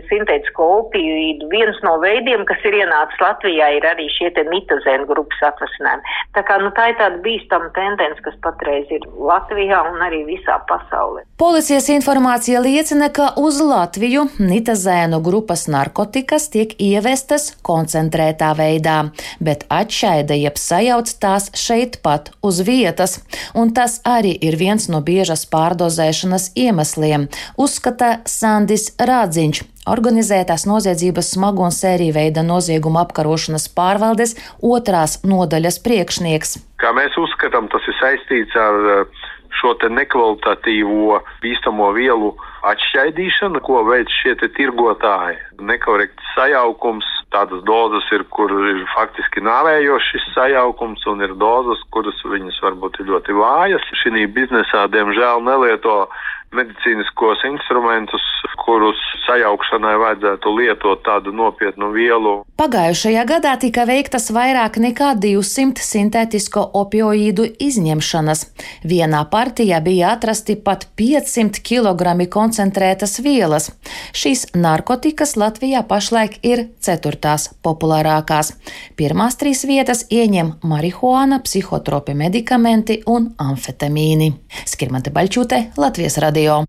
sintētisko 0.09 0.67
opioīdu 0.79 1.49
viens 1.51 1.77
no 1.85 1.95
veidiem, 2.03 2.45
kas 2.49 2.61
ir 2.67 2.79
ienācis 2.81 3.21
Latvijā, 3.23 3.69
ir 3.77 3.85
arī 3.87 4.07
šie 4.13 4.31
te 4.35 4.45
nitazēnu 4.47 5.07
grupas 5.09 5.43
atvasinājumi. 5.51 6.15
Tā 6.35 6.43
kā, 6.47 6.57
nu, 6.63 6.71
tā 6.75 6.89
ir 6.91 6.97
tāda 6.99 7.21
bīstama 7.25 7.71
tendence, 7.75 8.21
kas 8.25 8.37
patreiz 8.43 8.89
ir 8.93 9.05
Latvijā 9.15 9.81
un 9.91 10.01
arī 10.05 10.23
visā 10.27 10.57
pasaulē. 10.69 11.25
Policijas 11.41 11.89
informācija 11.93 12.61
liecina, 12.63 13.09
ka 13.11 13.33
uz 13.41 13.59
Latviju 13.63 14.27
nitazēnu 14.39 15.19
grupas 15.25 15.65
narkotikas 15.71 16.47
tiek 16.53 16.75
ievestas 16.81 17.51
koncentrētā 17.65 18.53
veidā, 18.57 18.97
bet 19.43 19.65
atšaida 19.73 20.37
jeb 20.39 20.59
sajauc 20.59 21.11
tās 21.19 21.49
šeit 21.59 21.99
pat 22.05 22.31
uz 22.45 22.61
vietas, 22.67 23.19
un 23.53 23.73
tas 23.75 23.99
arī 24.07 24.31
ir 24.47 24.55
viens 24.59 24.87
no 24.91 25.01
biežas 25.03 25.34
pārdozēšanas 25.51 26.53
iemesliem, 26.55 27.27
uzskata 27.59 28.21
Sandis 28.29 28.93
Rādziņš, 28.95 29.61
organizētās 29.91 30.63
noziedzības 30.69 31.33
smago 31.35 31.67
un 31.67 31.75
sēriju 31.75 32.15
veida 32.15 32.45
nozieguma 32.47 33.03
apkarošanas 33.03 33.67
pārvaldes 33.75 34.37
otrās 34.63 35.19
nodaļas 35.27 35.81
priekšnieks. 35.83 36.57
Kā 36.79 36.95
mēs 36.95 37.19
uzskatām, 37.19 37.67
tas 37.73 37.83
ir 37.91 37.99
saistīts 37.99 38.55
ar 38.59 38.79
uh, 38.95 39.23
šo 39.59 39.75
nekvalitatīvo 39.89 41.21
bīstamo 41.43 41.91
vielu 41.95 42.33
atšķaidīšanu, 42.71 43.61
ko 43.65 43.83
veic 43.87 44.11
šie 44.21 44.35
tirgotāji. 44.41 45.37
Nekorekts 45.69 46.31
sajaukums, 46.35 47.07
tādas 47.33 47.63
dozes 47.67 48.07
ir, 48.15 48.25
kur 48.35 48.51
ir 48.71 48.83
faktiski 48.93 49.43
nāvējošs 49.45 50.29
sajaukums, 50.35 51.05
un 51.11 51.23
ir 51.25 51.35
dozes, 51.41 51.81
kuras 51.95 52.19
viņas 52.25 52.61
varbūt 52.65 53.01
ir 53.01 53.11
ļoti 53.13 53.37
vājas. 53.37 53.85
Šī 54.01 54.25
biznesā, 54.35 54.85
diemžēl, 54.93 55.43
nelieto 55.45 56.05
medicīniskos 56.55 57.43
instrumentus, 57.49 58.23
kurus 58.65 58.99
sajaukšanai 59.25 59.95
vajadzētu 60.01 60.53
lietot 60.57 61.03
tādu 61.05 61.33
nopietnu 61.35 61.91
vielu. 61.93 62.35
Pagājušajā 62.59 63.25
gadā 63.29 63.53
tika 63.61 63.85
veiktas 63.89 64.29
vairāk 64.33 64.79
nekā 64.81 65.11
200 65.21 65.83
sintētisko 65.85 66.63
opioīdu 66.81 67.47
izņemšanas. 67.67 68.45
Vienā 68.87 69.21
partijā 69.31 69.81
bija 69.85 70.13
atrasti 70.15 70.55
pat 70.55 70.87
500 70.97 71.61
kg 71.65 72.15
koncentrētas 72.31 73.19
vielas. 73.25 73.69
Šīs 74.15 74.47
narkotikas 74.55 75.35
Latvijā 75.39 75.83
pašlaik 75.87 76.39
ir 76.47 76.67
ceturtās 76.79 77.49
populārākās. 77.65 78.53
Pirmās 78.95 79.37
trīs 79.41 79.65
vietas 79.67 80.05
ieņem 80.09 80.55
marihuāna, 80.63 81.41
psihotropi 81.45 82.15
medikamenti 82.17 83.01
un 83.11 83.33
amfetamīni. 83.41 84.31
Skirmante 84.65 85.13
Baļķute, 85.13 85.61
Latvijas 85.81 86.21
radio. 86.23 86.44
اليوم 86.45 86.65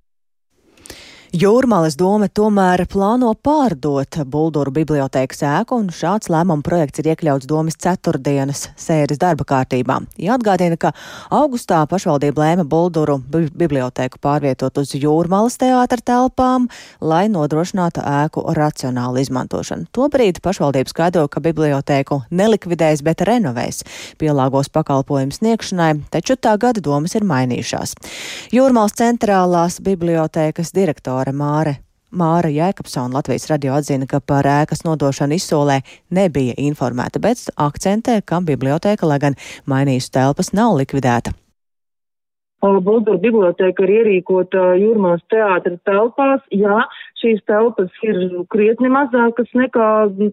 Jūrmāles 1.36 1.98
doma 2.00 2.30
tomēr 2.32 2.86
plāno 2.88 3.34
pārdot 3.44 4.16
Bulduru 4.32 4.70
bibliotēkas 4.72 5.42
ēku, 5.44 5.76
un 5.82 5.90
šāds 5.92 6.30
lēmuma 6.32 6.64
projekts 6.64 7.02
ir 7.02 7.10
iekļauts 7.10 7.48
domas 7.50 7.76
ceturtdienas 7.82 8.62
sēdes 8.80 9.20
darba 9.20 9.44
kārtībā. 9.44 9.98
Jāatgādina, 10.22 10.78
ka 10.80 10.94
augustā 11.34 11.82
pašvaldība 11.90 12.40
lēma 12.40 12.64
Bulduru 12.64 13.18
bibliotēku 13.28 14.20
pārvietot 14.24 14.80
uz 14.80 14.94
Jūrmāles 14.96 15.58
teātra 15.60 16.00
telpām, 16.00 16.70
lai 17.04 17.26
nodrošinātu 17.28 18.00
ēku 18.00 18.46
racionālu 18.56 19.20
izmantošanu. 19.26 19.90
Tobrīd 19.92 20.40
pašvaldība 20.46 20.94
skaidro, 20.94 21.26
ka 21.28 21.44
bibliotēku 21.44 22.22
nelikvidēs, 22.32 23.04
bet 23.04 23.26
renovēs, 23.28 23.82
pielāgos 24.16 24.72
pakalpojumu 24.72 25.36
sniegšanai, 25.36 25.90
taču 26.16 26.40
tā 26.40 26.56
gada 26.56 26.80
domas 26.80 27.18
ir 27.18 27.28
mainījušās. 27.28 27.92
Jūrmāles 28.56 28.96
centrālās 29.02 29.82
bibliotēkas 29.84 30.72
direktora 30.72 31.25
direktore 31.26 31.32
Māre. 31.32 31.74
Māra 32.16 32.48
Jēkabsona 32.48 33.18
Latvijas 33.18 33.48
radio 33.50 33.74
atzina, 33.74 34.06
ka 34.06 34.20
par 34.20 34.46
ēkas 34.46 34.84
nodošanu 34.86 35.34
izsolē 35.34 35.82
nebija 36.10 36.54
informēta, 36.56 37.18
bet 37.20 37.50
akcentē, 37.56 38.22
ka 38.24 38.40
biblioteka, 38.40 39.06
lai 39.06 39.18
gan 39.18 39.34
mainījusi 39.66 40.12
telpas, 40.12 40.52
nav 40.54 40.78
likvidēta. 40.78 41.34
Buldura 42.62 43.18
biblioteka 43.20 43.82
ir 43.84 43.90
ierīkota 43.98 44.76
Jūrmās 44.80 45.20
teātra 45.28 45.76
telpās. 45.84 46.40
Jā, 46.50 46.86
šīs 47.20 47.42
telpas 47.48 47.92
ir 48.04 48.18
krietni 48.52 48.90
mazākas 48.92 49.48
nekā 49.56 49.88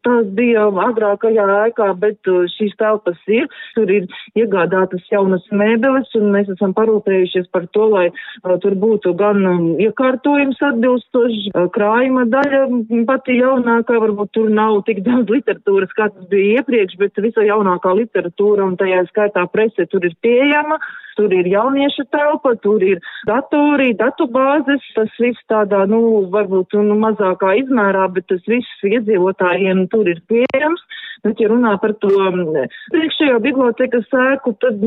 tās 0.05 0.29
bija 0.37 0.65
agrākajā 0.85 1.45
ēkā, 1.67 1.89
bet 1.99 2.31
uh, 2.31 2.43
šīs 2.55 2.75
telpas 2.79 3.19
ir. 3.31 3.47
Tur 3.77 3.91
ir 3.91 4.07
iegādātas 4.39 5.05
jaunas 5.11 5.45
mēbeles, 5.51 6.11
un 6.19 6.31
mēs 6.35 6.51
esam 6.53 6.75
parūpējušies 6.77 7.49
par 7.55 7.67
to, 7.75 7.87
lai 7.93 8.05
uh, 8.09 8.55
tur 8.63 8.75
būtu 8.79 9.13
gan 9.19 9.41
um, 9.49 9.63
iekārtojums 9.83 10.61
atbilstoši, 10.69 11.53
uh, 11.53 11.69
krājuma 11.73 12.25
daļa 12.33 12.65
pati 13.09 13.39
jaunākā, 13.39 13.99
varbūt 14.03 14.33
tur 14.35 14.51
nav 14.53 14.81
tik 14.87 15.03
daudz 15.07 15.31
literatūras, 15.33 15.93
kā 15.97 16.09
tas 16.13 16.27
bija 16.31 16.59
iepriekš, 16.59 16.99
bet 17.01 17.23
visa 17.23 17.45
jaunākā 17.47 17.95
literatūra 18.01 18.67
un 18.67 18.77
tajā 18.79 19.05
skaitā 19.11 19.47
prese 19.53 19.87
tur 19.91 20.05
ir 20.07 20.17
pieejama. 20.23 20.79
Tur 21.17 21.33
ir 21.35 21.47
jauniešu 21.49 22.05
telpa, 22.13 22.55
tur 22.63 22.83
ir 22.83 23.01
datori, 23.29 23.91
datubāzes, 23.99 24.85
tas 24.97 25.13
viss 25.21 25.41
tādā, 25.51 25.83
nu, 25.89 26.25
varbūt 26.33 26.77
nu, 26.79 26.97
mazākā 27.03 27.53
izmērā, 27.61 28.07
bet 28.15 28.27
tas 28.31 28.41
viss 28.49 28.87
iedzīvotājiem 28.89 29.87
tur 29.93 30.09
ir 30.09 30.23
pieejams. 30.31 30.81
Bet, 31.23 31.39
ja 31.39 31.47
runā 31.51 31.77
par 31.79 31.95
to 32.03 32.11
mm, 32.11 32.71
priekšējo 32.91 33.39
bibliotekas 33.43 34.07
sēku, 34.11 34.55
tad 34.59 34.81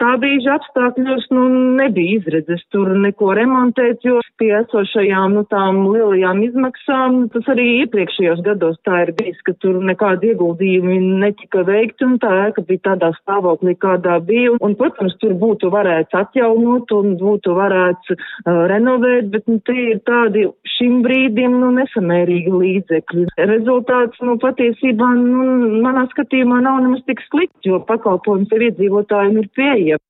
tā 0.00 0.12
brīža 0.20 0.56
apstākļos 0.56 1.26
nu, 1.34 1.46
nebija 1.80 2.20
izredzes 2.20 2.62
tur 2.72 2.92
neko 2.96 3.34
remontēt, 3.36 4.04
jo 4.04 4.20
pie 4.40 4.52
esošajām 4.60 5.34
nu, 5.36 5.42
tām 5.50 5.82
lielajām 5.90 6.42
izmaksām 6.46 7.28
tas 7.32 7.48
arī 7.52 7.66
iepriekšējos 7.82 8.42
gados 8.46 8.78
tā 8.86 9.02
ir 9.06 9.12
bijis, 9.18 9.38
ka 9.46 9.56
tur 9.60 9.78
nekādi 9.84 10.32
ieguldījumi 10.32 10.98
netika 11.22 11.64
veikti 11.66 12.06
un 12.06 12.16
tā 12.22 12.32
ēka 12.46 12.64
bija 12.68 12.84
tādā 12.92 13.12
stāvoklī, 13.20 13.76
kādā 13.80 14.18
bija. 14.24 14.54
Un, 14.64 14.76
protams, 14.78 15.16
tur 15.20 15.34
būtu 15.40 15.70
varēts 15.72 16.16
atjaunot 16.16 16.92
un 16.96 17.16
būtu 17.20 17.56
varēts 17.56 18.14
uh, 18.14 18.64
renovēt, 18.70 19.30
bet 19.32 19.46
nu, 19.50 19.58
tie 19.66 19.92
ir 19.94 20.02
tādi 20.08 20.46
šim 20.76 21.00
brīdim 21.04 21.58
nu, 21.60 21.72
nesamērīgi 21.80 22.52
līdzekļi. 22.52 23.26
Rezultāts 23.52 24.20
nu, 24.24 24.36
patiesībā 24.42 25.12
nu, 25.20 25.46
manā 25.84 26.06
skatījumā 26.12 26.60
nav 26.64 26.82
nemaz 26.84 27.04
tik 27.08 27.22
slikts, 27.28 27.64
jo 27.66 27.80
pakalpojums 27.88 28.52
ar 28.52 28.68
iedzīvotājiem 28.70 29.40
ir 29.42 29.48
pieejams. 29.56 30.04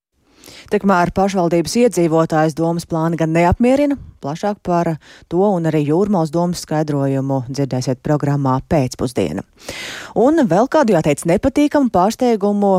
Tikmēr 0.71 1.13
pašvaldības 1.15 1.75
iedzīvotājs 1.83 2.57
domas 2.59 2.87
plāni 2.91 3.19
gan 3.19 3.33
neapmierina. 3.35 3.97
Plašāk 4.23 4.61
par 4.67 4.97
to 5.31 5.43
un 5.47 5.69
arī 5.71 5.85
jūrmālas 5.87 6.33
domas 6.35 6.63
skaidrojumu 6.67 7.45
dzirdēsiet 7.49 8.03
programmā 8.07 8.59
pēcpusdiena. 8.71 9.45
Un 10.19 10.43
vēl 10.51 10.71
kādu 10.71 10.97
jāteic 10.97 11.23
nepatīkamu 11.31 11.93
pārsteigumu 11.95 12.73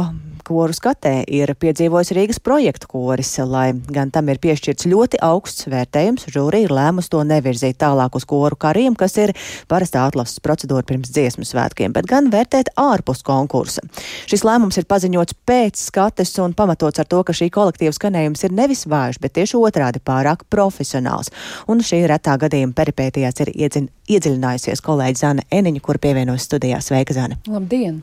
koru 0.48 0.76
skatē 0.76 1.22
ir 1.28 1.52
piedzīvojis 1.60 2.14
Rīgas 2.16 2.40
projektu 2.44 2.88
koris, 2.92 3.34
lai 3.44 3.72
gan 3.94 4.12
tam 4.14 4.30
ir 4.32 4.40
piešķirts 4.44 4.88
ļoti 4.88 5.20
augsts 5.26 5.68
vērtējums, 5.72 6.28
žūrī 6.34 6.64
ir 6.66 6.74
lēmus 6.76 7.12
to 7.12 7.24
nevirzīt 7.28 7.80
tālāk 7.82 8.16
uz 8.18 8.26
koru 8.28 8.56
kariem, 8.60 8.96
kas 8.98 9.18
ir 9.20 9.34
parastā 9.72 10.06
atlases 10.08 10.40
procedūra 10.44 10.86
pirms 10.88 11.12
dziesmu 11.12 11.48
svētkiem, 11.48 11.96
bet 11.96 12.08
gan 12.10 12.32
vērtēt 12.34 12.72
ārpus 12.80 13.24
konkursa. 13.28 13.84
Šis 14.30 14.46
lēmums 14.48 14.80
ir 14.80 14.88
paziņots 14.90 15.38
pēc 15.48 15.84
skates 15.90 16.34
un 16.44 16.56
pamatots 16.58 17.04
ar 17.04 17.10
to, 17.10 17.24
ka 17.28 17.36
šī 17.36 17.50
kolektīva 17.54 17.96
skanējums 17.96 18.48
ir 18.48 18.56
nevis 18.56 18.86
vājš, 18.88 19.22
bet 19.24 19.36
tieši 19.38 19.60
otrādi 19.60 20.04
pārāk 20.04 20.48
profesionāls. 20.54 21.34
Un 21.68 21.84
šī 21.84 22.06
retā 22.08 22.38
gadījuma 22.40 22.78
peripētījās 22.78 23.44
ir 23.44 23.54
iedzin, 23.56 23.92
iedziļinājusies 24.08 24.82
kolēģi 24.84 25.22
Zana 25.22 25.46
Eniņa, 25.54 25.82
kur 25.84 26.00
pievienojas 26.02 26.48
studijā. 26.48 26.80
Sveika, 26.84 27.16
Zana! 27.16 27.38
Labdien! 27.50 28.00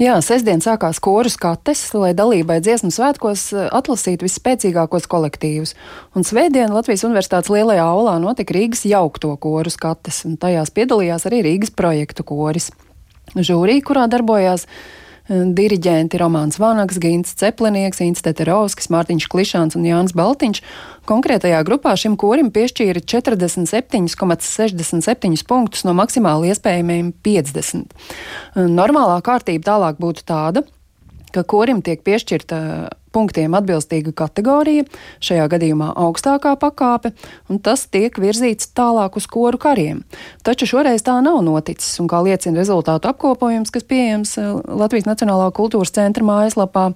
Jā, 0.00 0.16
sestdien 0.24 0.62
sākās 0.64 1.00
koru 1.02 1.30
skates 1.32 1.82
lai 1.96 2.12
dalībai 2.16 2.60
dziesmu 2.64 2.92
svētkos 2.94 3.46
eh, 3.54 3.66
atlasītu 3.80 4.26
visspēcīgākos 4.26 5.08
kolektīvus. 5.10 5.74
Un 6.14 6.26
svētdien 6.26 6.72
Latvijas 6.74 7.04
Universitātes 7.08 7.52
lielajā 7.52 7.84
aulā 7.86 8.16
notika 8.22 8.56
Rīgas 8.56 8.86
jaukto 8.88 9.34
koru 9.42 9.72
skates, 9.72 10.22
un 10.28 10.38
tajās 10.40 10.72
piedalījās 10.76 11.26
arī 11.30 11.42
Rīgas 11.48 11.74
projektu 11.74 12.26
koris. 12.26 12.70
Žūrī, 13.36 13.78
kurā 13.86 14.08
darbojās 14.10 14.66
diriģenti 15.28 16.18
Romāns 16.20 16.58
Vanags, 16.60 16.98
Gins 17.02 17.34
Ceplinieks, 17.38 18.00
Inns 18.04 18.22
Teterovskis, 18.24 18.90
Mārtiņš 18.92 19.26
Klišāns 19.30 19.76
un 19.78 19.84
Jānis 19.86 20.14
Baltiņš. 20.16 20.58
Konkrētajā 21.10 21.60
grupā 21.66 21.92
šim 21.98 22.14
korim 22.20 22.48
piešķīra 22.54 23.00
47,67 23.04 25.46
punktus 25.48 25.84
no 25.86 25.92
maksimāli 25.98 26.48
iespējamajiem 26.52 27.08
50. 27.26 27.90
Normālā 28.70 29.18
kārtība 29.26 29.62
tālāk 29.72 29.94
būtu 30.02 30.20
tāda, 30.28 30.60
ka 31.34 31.40
korim 31.46 31.78
tiek 31.82 32.00
piešķirta 32.06 32.56
punktiem 33.14 33.54
atbilstīga 33.58 34.12
kategorija, 34.16 34.86
šajā 35.24 35.46
gadījumā 35.52 35.90
augstākā 35.98 36.54
pakāpe, 36.60 37.12
un 37.50 37.60
tas 37.62 37.86
tiek 37.90 38.16
virzīts 38.20 38.70
tālāk 38.76 39.18
uz 39.18 39.26
koru 39.30 39.60
kariem. 39.60 40.02
Taču 40.46 40.68
šoreiz 40.70 41.04
tā 41.06 41.16
nav 41.24 41.40
noticis, 41.46 41.92
un 42.02 42.08
kā 42.10 42.22
liecina 42.24 42.60
rezultātu 42.60 43.10
apkopojums, 43.10 43.72
kas 43.74 43.86
pieejams 43.86 44.36
eh, 44.40 44.52
Latvijas 44.82 45.08
Nacionālā 45.10 45.50
kultūras 45.56 45.94
centra 45.96 46.26
mājaslapā, 46.26 46.90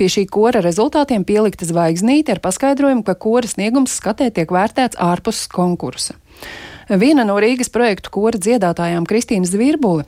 pie 0.00 0.10
šī 0.12 0.26
kora 0.32 0.62
rezultātiem 0.64 1.26
pielikta 1.28 1.68
zvaigznīte 1.68 2.36
ar 2.36 2.42
paskaidrojumu, 2.44 3.04
ka 3.06 3.18
kora 3.18 3.48
sniegums 3.50 3.98
skatē 4.00 4.30
tiek 4.34 4.52
vērtēts 4.54 5.00
ārpus 5.02 5.46
konkursa. 5.52 6.16
Viena 6.88 7.26
no 7.28 7.36
Rīgas 7.36 7.68
projektu 7.68 8.08
kora 8.14 8.38
dziedātājām 8.40 9.04
Kristīnas 9.08 9.52
Zvirbuli, 9.52 10.06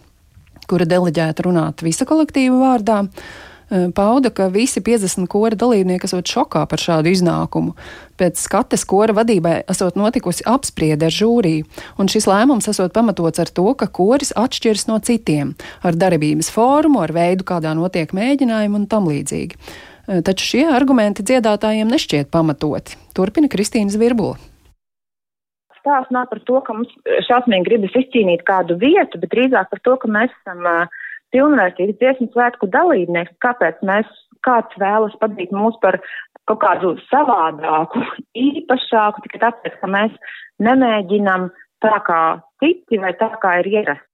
kura 0.70 0.86
deleģēta 0.88 1.44
runāt 1.44 1.82
visa 1.84 2.06
kolektīva 2.08 2.56
vārdā, 2.56 3.02
pauda, 3.94 4.30
ka 4.30 4.48
visi 4.50 4.80
50 4.80 5.28
kora 5.30 5.56
dalībnieki 5.58 6.08
esot 6.08 6.26
šokā 6.26 6.64
par 6.70 6.82
šādu 6.82 7.12
iznākumu. 7.14 7.76
Pēc 8.20 8.42
skates 8.42 8.84
kora 8.88 9.14
vadībai 9.16 9.60
esot 9.70 9.96
notikusi 9.96 10.44
apspriede 10.48 11.08
ar 11.08 11.14
žūriju, 11.14 11.68
un 11.98 12.10
šis 12.10 12.28
lēmums 12.30 12.68
esot 12.72 12.92
pamatots 12.96 13.42
ar 13.42 13.52
to, 13.54 13.68
ka 13.78 13.86
koris 13.86 14.34
atšķiras 14.36 14.88
no 14.90 14.98
citiem, 14.98 15.54
ar 15.86 15.96
darbības 15.98 16.50
formu, 16.52 17.00
ar 17.04 17.14
veidu, 17.16 17.46
kādā 17.46 17.72
notiek 17.78 18.12
mēģinājumi 18.16 18.82
un 18.82 18.86
tam 18.90 19.08
līdzīgi. 19.10 19.58
Taču 20.26 20.46
šie 20.54 20.66
argumenti 20.74 21.22
dziedātājiem 21.22 21.90
nešķiet 21.90 22.32
pamatoti. 22.34 22.98
Turpina 23.14 23.50
Kristīna 23.52 23.92
Zvirbula 23.94 24.40
stāsts 25.80 26.12
nav 26.12 26.28
par 26.30 26.40
to, 26.44 26.58
ka 26.64 26.74
mums 26.76 26.90
šausmīgi 27.26 27.64
gribas 27.68 27.94
izcīnīt 27.96 28.44
kādu 28.48 28.76
vietu, 28.80 29.20
bet 29.20 29.32
drīzāk 29.32 29.70
par 29.72 29.80
to, 29.86 29.96
ka 30.02 30.10
mēs 30.12 30.32
esam 30.42 30.66
uh, 30.68 30.99
pilnvērtīgs 31.34 31.98
dziesmu 32.00 32.30
svētku 32.32 32.68
dalībnieks, 32.72 33.36
kāpēc 33.44 33.80
mēs 33.86 34.10
kāds 34.46 34.76
vēlas 34.80 35.16
padarīt 35.20 35.52
mūs 35.54 35.76
par 35.82 36.00
kaut 36.48 36.60
kādu 36.62 36.94
savādāku, 37.10 38.02
īpašāku, 38.48 39.24
tikai 39.26 39.42
tāpēc, 39.44 39.78
ka 39.80 39.90
mēs 39.90 40.16
nemēģinam 40.64 41.50
tā 41.84 41.96
kā 42.06 42.22
citi 42.62 43.00
vai 43.00 43.12
tā 43.20 43.30
kā 43.42 43.60
ir 43.62 43.70
ierasts. 43.70 44.06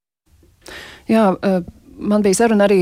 Jā, 1.07 1.31
man 1.97 2.25
bija 2.27 2.43
saruna 2.43 2.67
arī 2.67 2.81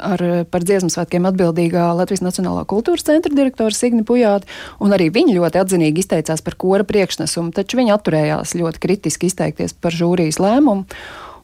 ar, 0.00 0.22
par 0.50 0.64
dziesmu 0.66 0.90
svētkiem 0.92 1.26
atbildīgā 1.30 1.84
Latvijas 1.96 2.24
Nacionālā 2.24 2.64
kultūras 2.68 3.06
centra 3.06 3.32
direktora 3.34 3.74
Signi 3.74 4.04
Pujāti, 4.06 4.50
un 4.82 4.94
arī 4.94 5.08
viņi 5.14 5.36
ļoti 5.38 5.60
atzinīgi 5.62 6.04
izteicās 6.04 6.44
par 6.44 6.56
kora 6.60 6.86
priekšnesumu, 6.88 7.54
taču 7.56 7.80
viņi 7.80 7.94
atturējās 7.96 8.56
ļoti 8.58 8.82
kritiski 8.82 9.30
izteikties 9.30 9.76
par 9.78 9.94
žūrijas 9.96 10.40
lēmumu 10.42 10.86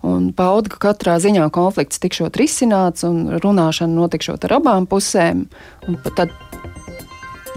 un 0.06 0.30
pauda, 0.36 0.72
ka 0.74 0.80
katrā 0.88 1.18
ziņā 1.22 1.48
konflikts 1.54 2.02
tikšot 2.02 2.38
risināts 2.38 3.06
un 3.08 3.40
runāšana 3.42 3.94
notikšot 3.94 4.48
ar 4.48 4.58
abām 4.60 4.88
pusēm. 4.90 5.46
Tad 6.14 6.34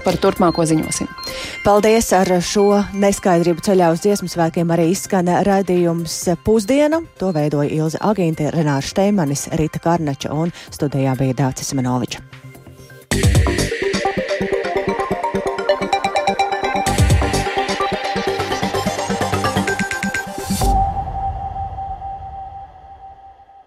par 0.06 0.17
turpmāko 0.17 0.65
ziņosim. 0.65 1.10
Paldies! 1.65 2.10
Ar 2.17 2.30
šo 2.45 2.82
neskaidrību 2.97 3.63
ceļā 3.65 3.91
uz 3.93 4.01
dziesmu 4.04 4.30
svētkiem 4.32 4.73
arī 4.73 4.89
izskan 4.95 5.30
raidījums 5.45 6.17
pusdiena. 6.45 7.04
To 7.21 7.32
veidoja 7.36 7.69
Ilze 7.69 8.01
Agīnte, 8.01 8.49
Renārs 8.56 8.91
Šteimanis, 8.91 9.47
Rita 9.62 9.82
Karnača 9.84 10.34
un 10.34 10.54
studijā 10.73 11.15
bija 11.19 11.38
Dācis 11.45 11.75
Manovičs. 11.77 12.21